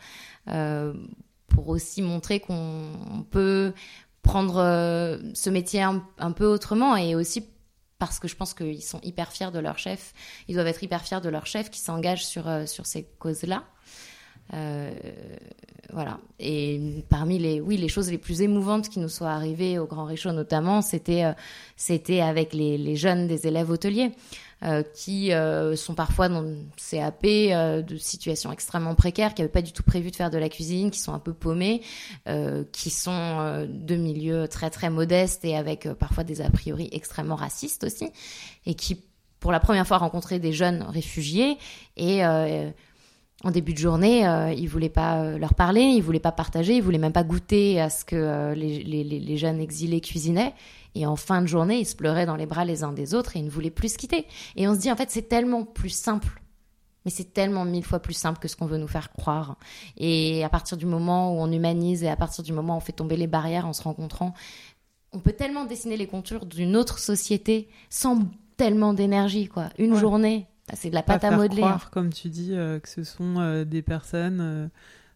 [1.48, 3.74] pour aussi montrer qu'on peut
[4.24, 4.58] prendre
[5.34, 7.46] ce métier un, peu autrement et aussi
[8.00, 10.14] parce que je pense qu'ils sont hyper fiers de leur chef.
[10.48, 13.64] Ils doivent être hyper fiers de leur chef qui s'engage sur, sur ces causes-là.
[14.54, 14.91] Euh,
[15.91, 16.20] voilà.
[16.39, 20.06] Et parmi les, oui, les choses les plus émouvantes qui nous soient arrivées au Grand
[20.06, 24.12] Réchaud notamment, c'était, euh, avec les, jeunes des élèves hôteliers.
[24.62, 25.32] Euh, qui
[25.78, 26.43] sont parfois dans
[26.76, 30.50] CAP de situations extrêmement précaires, qui n'avaient pas du tout prévu de faire de la
[30.50, 31.82] cuisine, qui sont un peu paumés,
[32.74, 37.86] qui sont de milieux très très modestes et avec parfois des a priori extrêmement racistes
[37.86, 38.10] aussi,
[38.66, 39.02] et qui
[39.39, 41.58] pour la première fois rencontraient des jeunes réfugiés
[41.95, 42.22] et
[43.44, 46.76] en début de journée, euh, ils voulaient pas euh, leur parler, ils voulaient pas partager,
[46.76, 50.54] ils voulaient même pas goûter à ce que euh, les, les, les, jeunes exilés cuisinaient.
[50.96, 53.38] Et en fin de journée, ils se pleuraient dans les bras les uns des autres
[53.38, 54.26] et ils ne voulaient plus se quitter.
[54.58, 56.42] Et on se dit, en fait, c'est tellement plus simple.
[57.06, 59.56] Mais c'est tellement mille fois plus simple que ce qu'on veut nous faire croire.
[59.96, 62.82] Et à partir du moment où on humanise et à partir du moment où on
[62.82, 64.34] fait tomber les barrières en se rencontrant,
[65.14, 68.20] on peut tellement dessiner les contours d'une autre société sans
[68.58, 69.70] tellement d'énergie, quoi.
[69.78, 71.61] Une journée, c'est de la pâte à modeler.
[71.61, 71.89] Croire, hein.
[71.91, 74.39] comme tu dis, euh, que ce sont euh, des personnes.
[74.41, 74.67] Euh,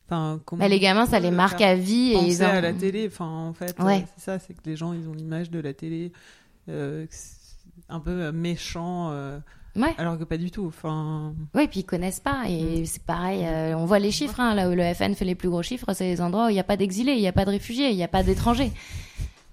[0.08, 2.48] enfin, bah, les gamins, ça les marque à vie et ils ont...
[2.48, 3.08] à la télé.
[3.08, 6.12] Enfin, en fait, c'est ça, c'est que les gens, ils ont l'image de la télé
[6.68, 9.12] un peu méchant.
[9.76, 9.96] Ouais.
[9.98, 10.68] Alors que pas du tout.
[10.68, 11.34] Enfin.
[11.56, 12.44] Oui, puis ils connaissent pas.
[12.48, 12.86] Et mm.
[12.86, 13.46] c'est pareil,
[13.76, 14.40] on voit les chiffres.
[14.40, 16.54] Hein, là où le FN fait les plus gros chiffres, c'est les endroits où il
[16.54, 18.72] n'y a pas d'exilés, il n'y a pas de réfugiés, il n'y a pas d'étrangers.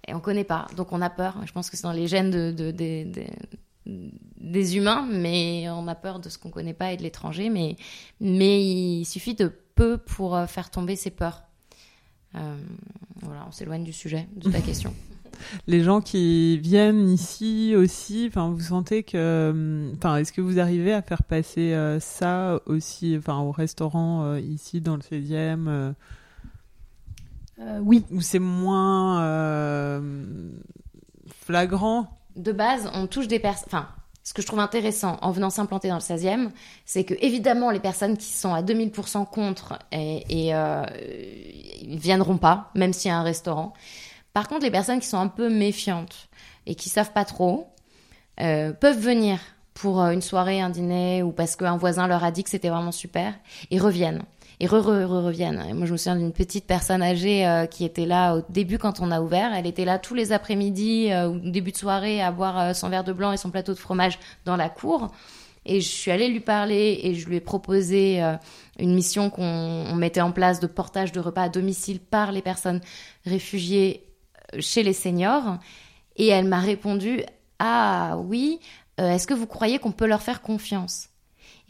[0.07, 0.67] Et on connaît pas.
[0.77, 1.37] Donc on a peur.
[1.47, 3.23] Je pense que c'est dans les gènes de, de, de,
[3.87, 7.49] des humains, mais on a peur de ce qu'on connaît pas et de l'étranger.
[7.51, 7.77] Mais,
[8.21, 11.43] mais il suffit de peu pour euh, faire tomber ces peurs.
[12.35, 12.57] Euh,
[13.23, 14.95] voilà, on s'éloigne du sujet, de ta question.
[15.67, 20.93] Les gens qui viennent ici aussi, enfin, vous sentez que, enfin, est-ce que vous arrivez
[20.93, 25.95] à faire passer euh, ça aussi, enfin, au restaurant ici dans le 16e
[27.81, 28.05] Oui.
[28.11, 30.03] Ou c'est moins
[31.27, 32.20] flagrant?
[32.43, 33.67] De base, on touche des personnes.
[33.67, 33.89] Enfin,
[34.23, 36.51] ce que je trouve intéressant en venant s'implanter dans le 16e,
[36.85, 40.85] c'est que évidemment les personnes qui sont à 2000% contre et, et euh,
[41.87, 43.73] viendront pas, même s'il y a un restaurant.
[44.33, 46.29] Par contre, les personnes qui sont un peu méfiantes
[46.67, 47.69] et qui savent pas trop
[48.41, 49.39] euh, peuvent venir
[49.75, 52.69] pour euh, une soirée, un dîner ou parce qu'un voisin leur a dit que c'était
[52.69, 53.35] vraiment super
[53.71, 54.23] et reviennent
[54.61, 55.65] et re, re, reviennent.
[55.69, 58.77] Et moi, je me souviens d'une petite personne âgée euh, qui était là au début
[58.77, 59.55] quand on a ouvert.
[59.55, 62.91] Elle était là tous les après-midi euh, ou début de soirée à boire euh, son
[62.91, 65.09] verre de blanc et son plateau de fromage dans la cour.
[65.65, 68.23] Et je suis allée lui parler et je lui ai proposé
[68.79, 72.81] une mission qu'on mettait en place de portage de repas à domicile par les personnes
[73.27, 74.07] réfugiées
[74.59, 75.59] chez les seniors.
[76.17, 77.25] Et elle m'a répondu
[77.59, 78.59] Ah oui,
[78.97, 81.11] est-ce que vous croyez qu'on peut leur faire confiance?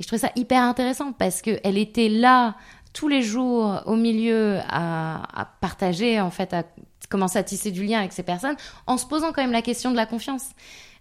[0.00, 2.56] Et je trouvais ça hyper intéressant parce qu'elle était là
[2.92, 6.64] tous les jours au milieu à, partager, en fait, à
[7.08, 9.90] commencer à tisser du lien avec ces personnes, en se posant quand même la question
[9.90, 10.50] de la confiance.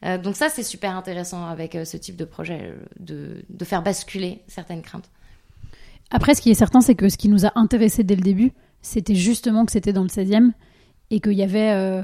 [0.05, 3.83] Euh, donc ça, c'est super intéressant avec euh, ce type de projet, de, de, faire
[3.83, 5.09] basculer certaines craintes.
[6.09, 8.53] Après, ce qui est certain, c'est que ce qui nous a intéressé dès le début,
[8.81, 10.51] c'était justement que c'était dans le 16e
[11.11, 12.03] et qu'il y avait euh,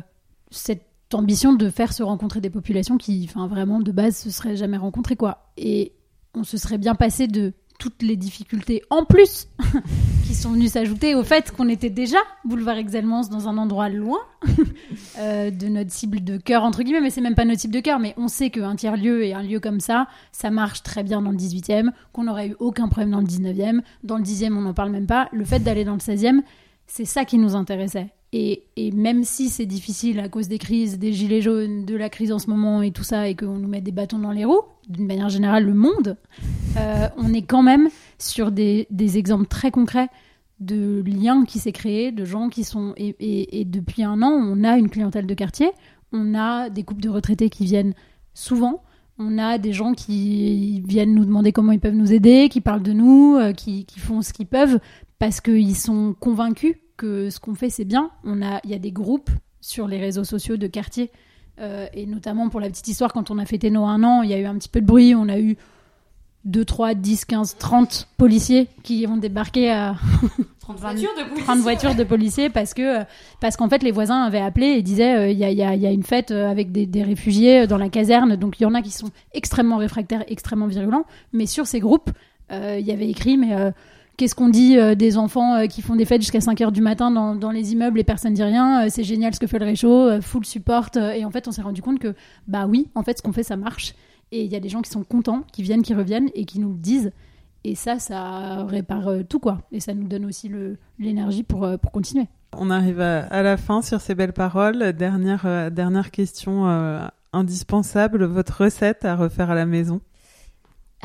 [0.52, 0.84] cette
[1.14, 5.16] ambition de faire se rencontrer des populations qui, vraiment, de base, se seraient jamais rencontrées,
[5.16, 5.50] quoi.
[5.58, 5.94] Et
[6.34, 9.48] on se serait bien passé de toutes les difficultés en plus
[10.26, 14.20] qui sont venues s'ajouter au fait qu'on était déjà boulevard Exelmance dans un endroit loin
[15.20, 17.80] euh, de notre cible de cœur entre guillemets mais c'est même pas notre cible de
[17.80, 21.04] cœur mais on sait qu'un tiers lieu et un lieu comme ça ça marche très
[21.04, 24.54] bien dans le 18e qu'on n'aurait eu aucun problème dans le 19e dans le 10e
[24.54, 25.30] on n'en parle même pas.
[25.32, 26.42] Le fait d'aller dans le 16e
[26.88, 31.14] c'est ça qui nous intéressait et, même si c'est difficile à cause des crises, des
[31.14, 33.80] gilets jaunes, de la crise en ce moment et tout ça, et qu'on nous met
[33.80, 36.18] des bâtons dans les roues, d'une manière générale, le monde,
[36.78, 37.88] euh, on est quand même
[38.20, 40.10] sur des, exemples très concrets
[40.60, 42.94] de liens qui s'est créé, de gens qui sont...
[42.98, 43.16] Et,
[43.62, 45.72] et, depuis un an, on a une clientèle de quartier,
[46.12, 47.94] on a des couples de retraités qui viennent
[48.34, 48.84] souvent,
[49.18, 52.84] on a des gens qui viennent nous demander comment ils peuvent nous aider, qui parlent
[52.84, 54.80] de nous, euh, qui, qui font ce qu'ils peuvent,
[55.20, 58.12] parce qu'ils sont convaincus que ce qu'on fait, c'est bien.
[58.24, 59.30] On a, il y a des groupes
[59.62, 61.12] sur les réseaux sociaux de quartier,
[61.60, 64.30] euh, et notamment pour la petite histoire, quand on a fêté nos un an, il
[64.30, 65.16] y a eu un petit peu de bruit.
[65.16, 65.58] On a eu
[66.46, 69.96] 2, 3, 10, 15, 30 policiers qui ont débarqué à
[70.60, 73.04] 30 voitures de policiers, 30 voitures de policiers parce que
[73.42, 75.76] parce qu'en fait les voisins avaient appelé et disaient euh, il y, a, y, a,
[75.76, 78.66] y, a, une fête euh, avec des, des, réfugiés dans la caserne donc il y
[78.68, 82.12] en a qui sont extrêmement réfractaires extrêmement virulents mais sur ces groupes
[82.52, 83.56] il y avait écrit mais
[84.18, 86.82] Qu'est-ce qu'on dit euh, des enfants euh, qui font des fêtes jusqu'à 5 heures du
[86.82, 89.66] matin dans, les immeubles et personne dit rien euh, C'est génial ce que fait le
[89.66, 90.90] réchaud, full support.
[90.96, 92.14] et en fait, on s'est rendu compte que,
[92.48, 93.94] bah oui, en fait, ce qu'on fait, ça marche.
[94.32, 96.60] Et il y a des gens qui sont contents, qui viennent, qui reviennent et qui
[96.60, 97.12] nous le disent.
[97.64, 99.60] Et ça, ça répare tout, quoi.
[99.72, 100.50] Et ça nous donne aussi
[101.00, 102.28] l'énergie pour, pour continuer.
[102.54, 104.94] On arrive à, la fin sur ces belles paroles.
[104.94, 106.66] Dernière, question
[107.34, 110.00] indispensable, votre recette à refaire à la maison?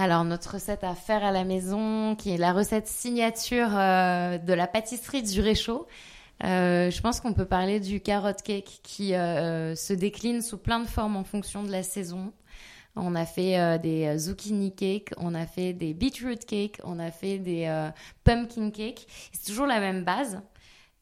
[0.01, 4.66] Alors notre recette à faire à la maison, qui est la recette signature de la
[4.66, 5.86] pâtisserie du réchaud,
[6.42, 11.16] je pense qu'on peut parler du carrot cake qui se décline sous plein de formes
[11.16, 12.32] en fonction de la saison.
[12.96, 16.98] On a fait euh, des euh, zucchini cake, on a fait des beetroot cake, on
[16.98, 17.88] a fait des euh,
[18.24, 19.07] pumpkin cake.
[19.32, 20.40] C'est toujours la même base.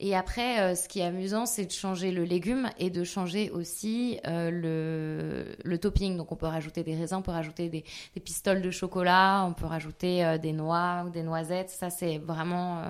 [0.00, 4.20] Et après, ce qui est amusant, c'est de changer le légume et de changer aussi
[4.24, 6.16] le, le, topping.
[6.16, 7.84] Donc, on peut rajouter des raisins, on peut rajouter des,
[8.14, 11.70] des pistoles de chocolat, on peut rajouter des noix ou des noisettes.
[11.70, 12.84] Ça, c'est vraiment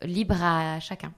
[0.00, 1.12] libre à chacun.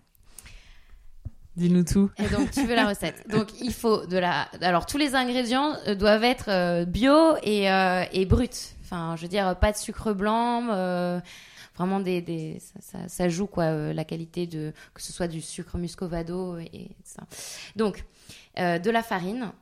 [1.57, 2.11] Dis-nous tout.
[2.17, 3.27] Et donc, tu veux la recette.
[3.31, 4.49] Donc, il faut de la.
[4.61, 8.49] Alors, tous les ingrédients euh, doivent être euh, bio et, euh, et bruts.
[8.85, 11.21] Enfin, je veux dire, pas de sucre blanc.
[11.75, 12.61] Vraiment, des, des...
[13.09, 14.73] Ça, joue, quoi, la qualité de.
[14.95, 17.23] Que ce soit du sucre muscovado et ça.
[17.77, 18.05] Donc,
[18.57, 19.53] de la farine,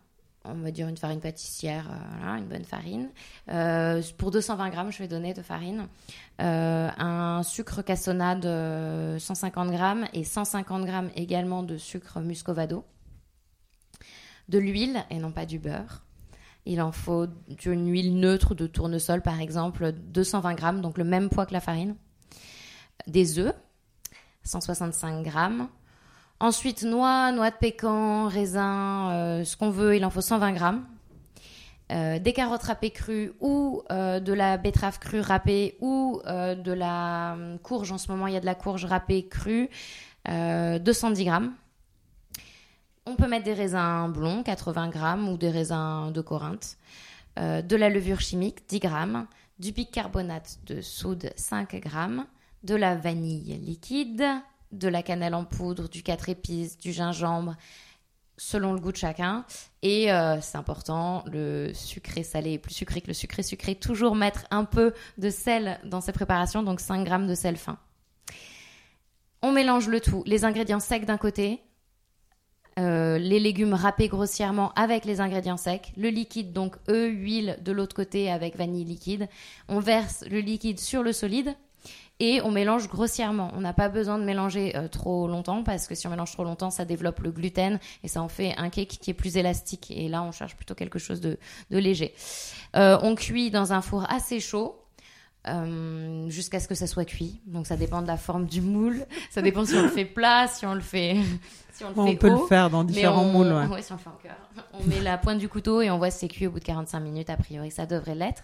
[0.48, 3.10] on va dire une farine pâtissière, euh, une bonne farine.
[3.50, 5.88] Euh, pour 220 grammes, je vais donner de farine.
[6.40, 8.44] Euh, un sucre cassonade
[9.18, 12.84] 150 grammes et 150 grammes également de sucre muscovado.
[14.48, 16.02] De l'huile et non pas du beurre.
[16.68, 17.26] Il en faut
[17.64, 21.60] une huile neutre de tournesol par exemple, 220 grammes, donc le même poids que la
[21.60, 21.96] farine.
[23.06, 23.54] Des œufs,
[24.44, 25.68] 165 grammes.
[26.40, 30.84] Ensuite, noix, noix de pécan, raisin, euh, ce qu'on veut, il en faut 120 grammes.
[31.90, 37.34] Euh, des carottes râpées crues ou euh, de la betterave crue râpée ou de la
[37.62, 37.92] courge.
[37.92, 39.70] En ce moment, il y a de la courge râpée crue,
[40.26, 41.54] 210 grammes.
[43.08, 46.76] On peut mettre des raisins blonds, 80 grammes, ou des raisins de Corinthe.
[47.38, 49.26] de la levure chimique, 10 grammes.
[49.58, 52.26] Du bicarbonate de soude, 5 grammes.
[52.64, 54.26] De la vanille liquide,
[54.72, 57.56] de la cannelle en poudre, du 4 épices, du gingembre,
[58.36, 59.46] selon le goût de chacun.
[59.80, 63.74] Et euh, c'est important, le sucré salé est plus sucré que le sucré sucré.
[63.74, 67.78] Toujours mettre un peu de sel dans ces préparations, donc 5 grammes de sel fin.
[69.40, 71.62] On mélange le tout, les ingrédients secs d'un côté,
[72.78, 77.72] euh, les légumes râpés grossièrement avec les ingrédients secs, le liquide, donc œufs, huile de
[77.72, 79.28] l'autre côté avec vanille liquide.
[79.68, 81.54] On verse le liquide sur le solide
[82.20, 83.50] et on mélange grossièrement.
[83.54, 86.44] On n'a pas besoin de mélanger euh, trop longtemps parce que si on mélange trop
[86.44, 89.90] longtemps, ça développe le gluten et ça en fait un cake qui est plus élastique.
[89.90, 91.38] Et là, on cherche plutôt quelque chose de,
[91.70, 92.14] léger.
[92.76, 94.76] Euh, on cuit dans un four assez chaud.
[95.46, 97.40] Euh, jusqu'à ce que ça soit cuit.
[97.46, 99.06] Donc ça dépend de la forme du moule.
[99.30, 101.16] Ça dépend si on le fait plat, si on le fait,
[101.72, 103.52] si on le peut le faire dans différents moules.
[103.52, 103.80] Ouais.
[103.80, 104.36] si on fait en cœur.
[104.74, 106.64] On met la pointe du couteau et on voit si c'est cuit au bout de
[106.64, 107.30] 45 minutes.
[107.30, 108.42] A priori, ça devrait l'être.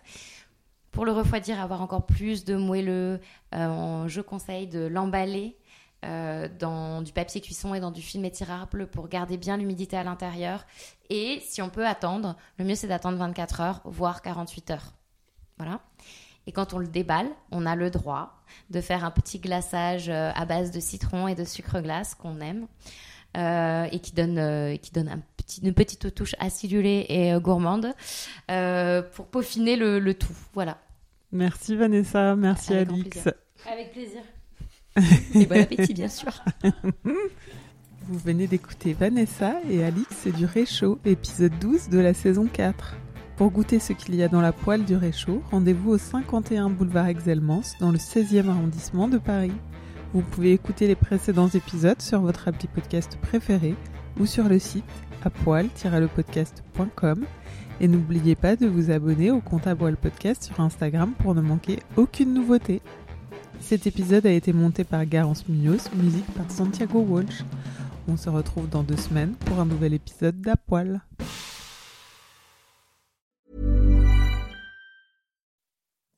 [0.93, 3.21] Pour le refroidir, avoir encore plus de moelleux,
[3.55, 5.59] euh, je conseille de l'emballer
[6.05, 10.05] euh, dans du papier cuisson et dans du film étirable pour garder bien l'humidité à
[10.05, 10.65] l'intérieur.
[11.11, 14.93] Et si on peut attendre, le mieux c'est d'attendre 24 heures, voire 48 heures.
[15.59, 15.81] Voilà.
[16.47, 20.31] Et quand on le déballe, on a le droit de faire un petit glaçage euh,
[20.35, 22.67] à base de citron et de sucre glace qu'on aime
[23.37, 25.21] et qui donne, qui donne un
[25.63, 27.93] une petite touche acidulée et gourmande
[28.47, 30.33] pour peaufiner le, tout.
[30.53, 30.79] Voilà.
[31.33, 33.29] Merci Vanessa, merci Alix.
[33.71, 34.23] Avec plaisir.
[35.35, 36.33] et bon appétit, bien sûr.
[38.07, 42.97] Vous venez d'écouter Vanessa et Alix du Réchaud, épisode 12 de la saison 4.
[43.37, 47.09] Pour goûter ce qu'il y a dans la poêle du Réchaud, rendez-vous au 51 boulevard
[47.09, 49.53] Exelmans, dans le 16e arrondissement de Paris.
[50.13, 53.75] Vous pouvez écouter les précédents épisodes sur votre appli podcast préféré
[54.21, 54.85] ou sur le site
[55.25, 57.25] à poil-lepodcast.com
[57.81, 61.41] et n'oubliez pas de vous abonner au compte à Boile Podcast sur Instagram pour ne
[61.41, 62.83] manquer aucune nouveauté.
[63.59, 67.43] Cet épisode a été monté par Garance Munoz, musique par Santiago Walsh.
[68.07, 71.01] On se retrouve dans deux semaines pour un nouvel épisode d'Apoil.